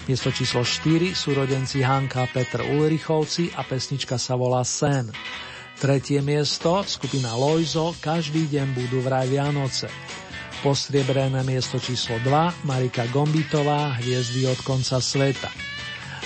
Miesto 0.06 0.30
číslo 0.30 0.62
4 0.62 1.10
sú 1.10 1.34
rodenci 1.34 1.82
Hanka 1.82 2.22
Petr 2.30 2.62
Ulrichovci 2.62 3.50
a 3.50 3.66
pesnička 3.66 4.14
sa 4.14 4.38
volá 4.38 4.62
Sen. 4.62 5.10
Tretie 5.74 6.22
miesto, 6.22 6.86
skupina 6.86 7.34
Lojzo, 7.34 7.98
každý 7.98 8.46
deň 8.46 8.78
budú 8.78 9.02
vraj 9.02 9.26
Vianoce. 9.26 9.90
Postriebrené 10.62 11.42
miesto 11.42 11.82
číslo 11.82 12.22
2, 12.22 12.62
Marika 12.62 13.02
Gombitová, 13.10 13.98
Hviezdy 13.98 14.46
od 14.46 14.62
konca 14.62 15.02
sveta. 15.02 15.50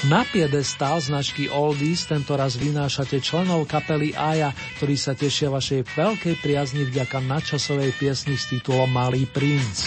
Na 0.09 0.24
piedestál 0.24 0.97
značky 0.97 1.52
Oldies 1.52 2.09
tento 2.09 2.32
raz 2.32 2.56
vynášate 2.56 3.20
členov 3.20 3.68
kapely 3.68 4.16
Aja, 4.16 4.48
ktorí 4.81 4.97
sa 4.97 5.12
tešia 5.12 5.52
vašej 5.52 5.93
veľkej 5.93 6.40
priazni 6.40 6.89
vďaka 6.89 7.20
nadčasovej 7.20 7.93
piesni 8.01 8.32
s 8.32 8.48
titulom 8.48 8.89
Malý 8.89 9.28
princ. 9.28 9.85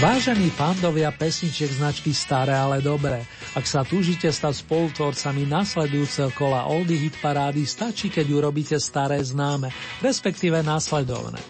Vážení 0.00 0.48
pandovia 0.56 1.12
pesničiek 1.12 1.68
značky 1.68 2.16
Staré, 2.16 2.56
ale 2.56 2.80
dobré, 2.80 3.28
ak 3.58 3.66
sa 3.66 3.82
túžite 3.82 4.30
stať 4.30 4.62
spolutvorcami 4.62 5.42
nasledujúceho 5.50 6.30
kola 6.30 6.70
Oldy 6.70 6.94
Hit 6.94 7.18
Parády, 7.18 7.66
stačí, 7.66 8.06
keď 8.06 8.30
urobíte 8.30 8.78
staré 8.78 9.18
známe, 9.18 9.74
respektíve 9.98 10.62
následovné. 10.62 11.42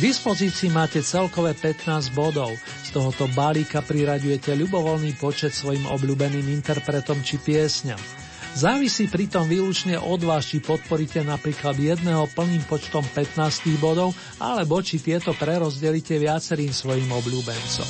V 0.00 0.08
dispozícii 0.08 0.72
máte 0.72 1.04
celkové 1.04 1.52
15 1.52 2.16
bodov, 2.16 2.48
z 2.56 2.88
tohoto 2.96 3.28
balíka 3.36 3.84
priraďujete 3.84 4.56
ľubovoľný 4.56 5.12
počet 5.20 5.52
svojim 5.52 5.84
obľúbeným 5.84 6.48
interpretom 6.48 7.20
či 7.20 7.36
piesňam. 7.36 8.00
Závisí 8.56 9.12
pritom 9.12 9.44
výlučne 9.44 10.00
od 10.00 10.24
vás, 10.24 10.48
či 10.48 10.64
podporíte 10.64 11.20
napríklad 11.20 11.76
jedného 11.76 12.24
plným 12.32 12.64
počtom 12.64 13.04
15 13.04 13.68
bodov, 13.76 14.16
alebo 14.40 14.80
či 14.80 14.96
tieto 14.96 15.36
prerozdelíte 15.36 16.16
viacerým 16.16 16.72
svojim 16.72 17.06
obľúbencom. 17.12 17.88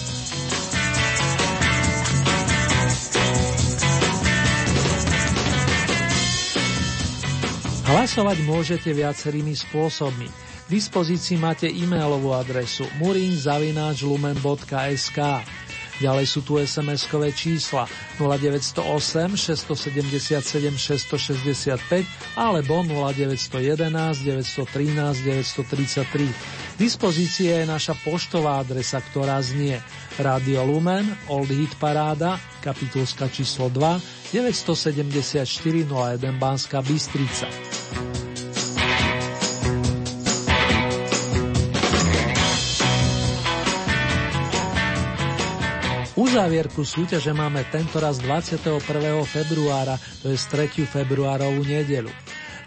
Hlasovať 7.91 8.47
môžete 8.47 8.95
viacerými 8.95 9.51
spôsobmi. 9.51 10.31
V 10.71 10.79
dispozícii 10.79 11.35
máte 11.35 11.67
e-mailovú 11.67 12.39
adresu 12.39 12.87
murinzavináčlumen.sk 13.03 15.19
Ďalej 16.01 16.33
sú 16.33 16.41
tu 16.41 16.57
SMS-kové 16.57 17.29
čísla 17.35 17.85
0908 18.17 19.37
677 19.37 20.73
665 20.79 22.41
alebo 22.41 22.81
0911 22.87 24.25
913 24.25 25.27
933. 25.27 26.25
V 26.25 26.79
dispozícii 26.81 27.53
je 27.53 27.69
naša 27.69 27.93
poštová 28.01 28.65
adresa, 28.65 29.05
ktorá 29.05 29.45
znie 29.45 29.77
Radio 30.17 30.65
Lumen, 30.65 31.05
Old 31.29 31.53
Hit 31.53 31.77
Paráda, 31.77 32.41
kapitulska 32.65 33.29
číslo 33.29 33.69
2, 33.69 34.33
974 34.33 35.45
01 35.45 36.17
Banská 36.41 36.81
Bystrica. 36.81 37.45
Uzávierku 46.21 46.85
súťaže 46.85 47.33
máme 47.33 47.65
tentoraz 47.73 48.21
21. 48.21 48.77
februára, 49.25 49.97
to 50.21 50.29
je 50.29 50.37
3. 50.37 50.69
februárovú 50.85 51.65
nedelu. 51.65 52.13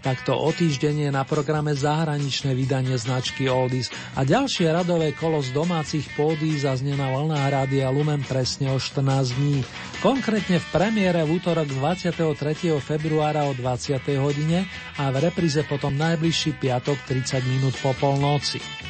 Takto 0.02 0.34
o 0.34 0.50
týždeň 0.50 0.96
je 1.06 1.10
na 1.14 1.22
programe 1.22 1.78
zahraničné 1.78 2.58
vydanie 2.58 2.98
značky 2.98 3.46
Oldies 3.46 3.94
a 4.18 4.26
ďalšie 4.26 4.74
radové 4.74 5.14
kolo 5.14 5.38
z 5.46 5.54
domácich 5.54 6.18
pódy 6.18 6.58
zaznie 6.58 6.98
na 6.98 7.14
vlnách 7.14 7.46
Rádia 7.54 7.94
Lumen 7.94 8.26
presne 8.26 8.74
o 8.74 8.82
14 8.82 9.38
dní. 9.38 9.62
Konkrétne 10.02 10.58
v 10.58 10.68
premiére 10.74 11.22
v 11.22 11.38
útorok 11.38 11.70
23. 11.70 12.74
februára 12.82 13.46
o 13.46 13.54
20. 13.54 14.02
hodine 14.18 14.66
a 14.98 15.14
v 15.14 15.30
repríze 15.30 15.62
potom 15.70 15.94
najbližší 15.94 16.58
piatok 16.58 16.98
30 17.06 17.54
minút 17.54 17.78
po 17.78 17.94
polnoci. 18.02 18.83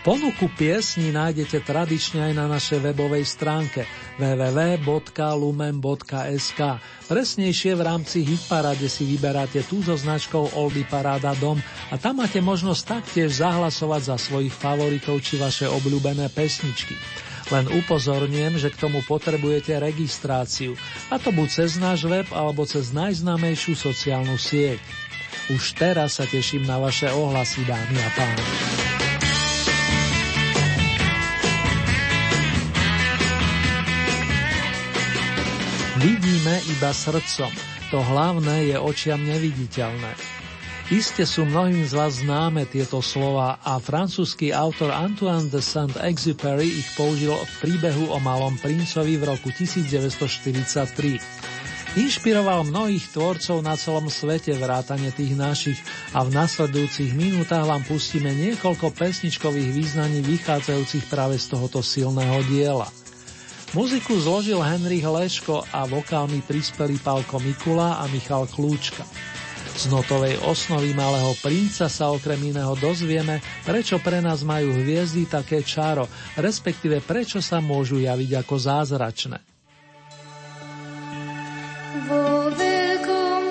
Ponuku 0.00 0.48
piesní 0.56 1.12
nájdete 1.12 1.60
tradične 1.60 2.32
aj 2.32 2.32
na 2.32 2.48
našej 2.48 2.80
webovej 2.88 3.20
stránke 3.28 3.84
www.lumen.sk. 4.16 5.00
Presnejšie 7.04 7.76
v 7.76 7.82
rámci 7.84 8.24
Hitparade 8.24 8.88
si 8.88 9.04
vyberáte 9.04 9.60
tú 9.68 9.84
so 9.84 9.92
značkou 9.92 10.56
Oldy 10.56 10.88
Paráda 10.88 11.36
Dom 11.36 11.60
a 11.92 12.00
tam 12.00 12.24
máte 12.24 12.40
možnosť 12.40 12.82
taktiež 12.88 13.44
zahlasovať 13.44 14.02
za 14.08 14.16
svojich 14.16 14.56
favoritov 14.56 15.20
či 15.20 15.36
vaše 15.36 15.68
obľúbené 15.68 16.32
pesničky. 16.32 16.96
Len 17.52 17.68
upozorňujem, 17.68 18.56
že 18.56 18.72
k 18.72 18.80
tomu 18.80 19.04
potrebujete 19.04 19.76
registráciu, 19.76 20.80
a 21.12 21.20
to 21.20 21.28
buď 21.28 21.48
cez 21.60 21.76
náš 21.76 22.08
web 22.08 22.24
alebo 22.32 22.64
cez 22.64 22.88
najznámejšiu 22.96 23.76
sociálnu 23.76 24.40
sieť. 24.40 24.80
Už 25.52 25.76
teraz 25.76 26.16
sa 26.16 26.24
teším 26.24 26.64
na 26.64 26.80
vaše 26.80 27.12
ohlasy, 27.12 27.68
dámy 27.68 28.00
a 28.00 28.10
páni. 28.16 29.09
Vidíme 36.00 36.56
iba 36.64 36.96
srdcom, 36.96 37.52
to 37.92 38.00
hlavné 38.00 38.72
je 38.72 38.76
očiam 38.80 39.20
neviditeľné. 39.20 40.16
Iste 40.88 41.28
sú 41.28 41.44
mnohým 41.44 41.84
z 41.84 41.92
vás 41.92 42.24
známe 42.24 42.64
tieto 42.64 43.04
slova 43.04 43.60
a 43.60 43.76
francúzsky 43.76 44.48
autor 44.48 44.96
Antoine 44.96 45.52
de 45.52 45.60
Saint-Exupéry 45.60 46.64
ich 46.64 46.88
použil 46.96 47.36
v 47.36 47.52
príbehu 47.60 48.08
o 48.10 48.16
malom 48.16 48.56
princovi 48.56 49.20
v 49.20 49.28
roku 49.28 49.52
1943. 49.52 52.00
Inšpiroval 52.00 52.64
mnohých 52.64 53.12
tvorcov 53.12 53.60
na 53.60 53.76
celom 53.76 54.08
svete 54.08 54.56
vrátane 54.56 55.12
tých 55.12 55.36
našich 55.36 55.76
a 56.16 56.24
v 56.24 56.32
nasledujúcich 56.32 57.12
minútach 57.12 57.68
vám 57.68 57.84
pustíme 57.84 58.32
niekoľko 58.32 58.88
pesničkových 58.96 59.68
význaní 59.68 60.24
vychádzajúcich 60.24 61.12
práve 61.12 61.36
z 61.36 61.52
tohoto 61.52 61.84
silného 61.84 62.40
diela. 62.48 62.88
Muziku 63.70 64.18
zložil 64.18 64.58
Henry 64.66 64.98
Leško 64.98 65.62
a 65.70 65.86
vokálmi 65.86 66.42
prispeli 66.42 66.98
Pálko 66.98 67.38
Mikula 67.38 68.02
a 68.02 68.10
Michal 68.10 68.50
Klúčka. 68.50 69.06
Z 69.78 69.86
notovej 69.94 70.42
osnovy 70.42 70.90
Malého 70.90 71.30
princa 71.38 71.86
sa 71.86 72.10
okrem 72.10 72.50
iného 72.50 72.74
dozvieme, 72.82 73.38
prečo 73.62 74.02
pre 74.02 74.18
nás 74.18 74.42
majú 74.42 74.74
hviezdy 74.74 75.30
také 75.30 75.62
čaro, 75.62 76.10
respektíve 76.34 76.98
prečo 76.98 77.38
sa 77.38 77.62
môžu 77.62 78.02
javiť 78.02 78.42
ako 78.42 78.54
zázračné. 78.58 79.38
Vo 82.10 82.50
veľkom 82.50 83.42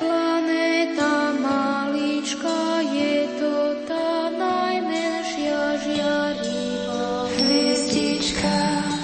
planéta 0.00 1.36
malička 1.36 2.80
je 2.96 3.28
to 3.36 3.54
najmenšia 4.40 5.60
žiarivá 5.84 6.65
sky. 8.36 8.95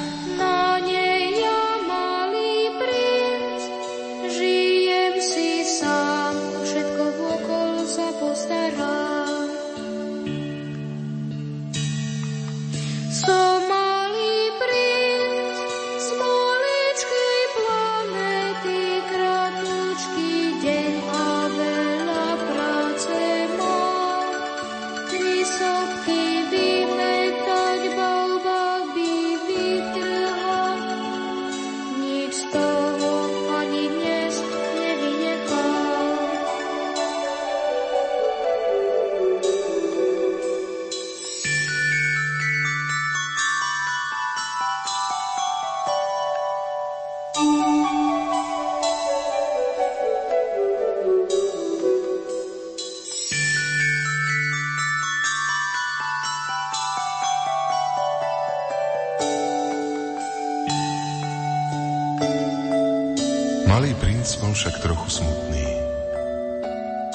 však 64.52 64.84
trochu 64.84 65.20
smutný. 65.20 65.64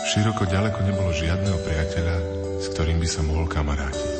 Široko 0.09 0.49
ďaleko 0.49 0.79
nebolo 0.89 1.13
žiadneho 1.13 1.61
priateľa, 1.61 2.17
s 2.57 2.65
ktorým 2.73 2.97
by 2.97 3.07
sa 3.07 3.21
mohol 3.21 3.45
kamarátiť. 3.45 4.19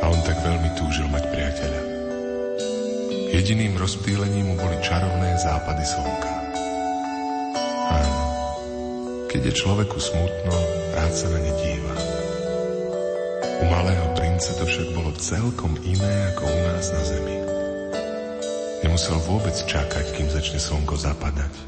A 0.00 0.08
on 0.08 0.20
tak 0.24 0.40
veľmi 0.40 0.72
túžil 0.80 1.04
mať 1.12 1.28
priateľa. 1.28 1.80
Jediným 3.28 3.76
rozptýlením 3.76 4.48
mu 4.48 4.56
boli 4.56 4.80
čarovné 4.80 5.36
západy 5.36 5.84
slnka. 5.84 6.32
Áno, 7.92 8.20
keď 9.28 9.52
je 9.52 9.58
človeku 9.60 10.00
smutno, 10.00 10.56
rád 10.96 11.12
sa 11.12 11.28
na 11.28 11.38
ne 11.44 11.52
díva. 11.60 11.94
U 13.58 13.64
malého 13.68 14.06
prince 14.16 14.56
to 14.56 14.64
však 14.64 14.88
bolo 14.96 15.12
celkom 15.20 15.76
iné 15.84 16.32
ako 16.32 16.48
u 16.48 16.58
nás 16.72 16.88
na 16.88 17.02
zemi. 17.04 17.36
Nemusel 18.80 19.20
vôbec 19.28 19.58
čakať, 19.58 20.16
kým 20.16 20.32
začne 20.32 20.56
slnko 20.56 20.96
zapadať 20.96 21.67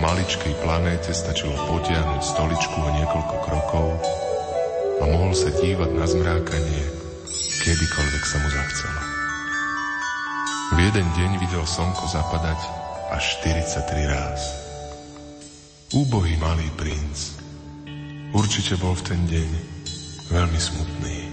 maličkej 0.00 0.56
planéte 0.64 1.12
stačilo 1.12 1.52
potiahnuť 1.68 2.22
stoličku 2.24 2.76
o 2.80 2.90
niekoľko 2.96 3.36
krokov 3.44 3.88
a 5.00 5.04
mohol 5.04 5.36
sa 5.36 5.52
dívať 5.52 5.90
na 5.92 6.08
zmrákanie, 6.08 6.84
kedykoľvek 7.64 8.24
sa 8.24 8.36
mu 8.40 8.48
zachcelo. 8.48 9.00
V 10.70 10.78
jeden 10.80 11.06
deň 11.14 11.30
videl 11.44 11.64
slnko 11.68 12.04
zapadať 12.08 12.60
až 13.12 13.24
43 13.44 14.12
ráz. 14.12 14.42
Úbohý 15.92 16.38
malý 16.40 16.68
princ. 16.80 17.36
Určite 18.30 18.78
bol 18.78 18.94
v 18.94 19.04
ten 19.04 19.20
deň 19.26 19.50
veľmi 20.30 20.60
smutný. 20.62 21.29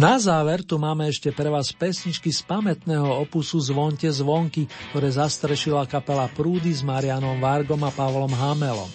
Na 0.00 0.16
záver 0.16 0.64
tu 0.64 0.80
máme 0.80 1.12
ešte 1.12 1.28
pre 1.28 1.52
vás 1.52 1.76
pesničky 1.76 2.32
z 2.32 2.40
pamätného 2.48 3.20
opusu 3.20 3.60
Zvonte 3.60 4.08
zvonky, 4.08 4.64
ktoré 4.88 5.12
zastrešila 5.12 5.84
kapela 5.84 6.24
Prúdy 6.24 6.72
s 6.72 6.80
Marianom 6.80 7.36
Vargom 7.36 7.84
a 7.84 7.92
Pavlom 7.92 8.32
Hamelom. 8.32 8.88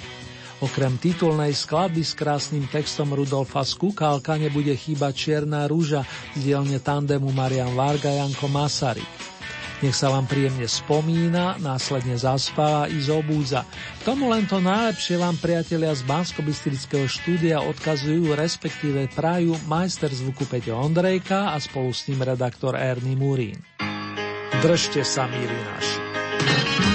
Okrem 0.66 0.98
titulnej 0.98 1.54
skladby 1.54 2.02
s 2.02 2.18
krásnym 2.18 2.66
textom 2.74 3.14
Rudolfa 3.14 3.62
Skúkalka 3.62 4.34
nebude 4.42 4.74
chýbať 4.74 5.14
Čierna 5.14 5.70
rúža 5.70 6.10
z 6.34 6.42
dielne 6.42 6.82
tandemu 6.82 7.30
Marian 7.30 7.78
Varga 7.78 8.10
Janko 8.10 8.50
Masaryk. 8.50 9.35
Nech 9.84 9.96
sa 9.96 10.08
vám 10.08 10.24
príjemne 10.24 10.64
spomína, 10.70 11.60
následne 11.60 12.16
zaspáva 12.16 12.88
i 12.88 12.96
zobúdza. 13.04 13.68
Tomu 14.08 14.32
len 14.32 14.48
to 14.48 14.64
najlepšie 14.64 15.20
vám 15.20 15.36
priatelia 15.36 15.92
z 15.92 16.08
bansko 16.08 16.40
štúdia 17.12 17.60
odkazujú, 17.60 18.32
respektíve 18.36 19.12
prajú 19.12 19.60
majster 19.68 20.08
zvuku 20.08 20.48
Peťo 20.48 20.80
Ondrejka 20.80 21.52
a 21.52 21.60
spolu 21.60 21.92
s 21.92 22.08
ním 22.08 22.24
redaktor 22.24 22.80
Ernie 22.80 23.20
Murín. 23.20 23.60
Držte 24.64 25.04
sa, 25.04 25.28
míri 25.28 25.60
naši. 25.76 26.95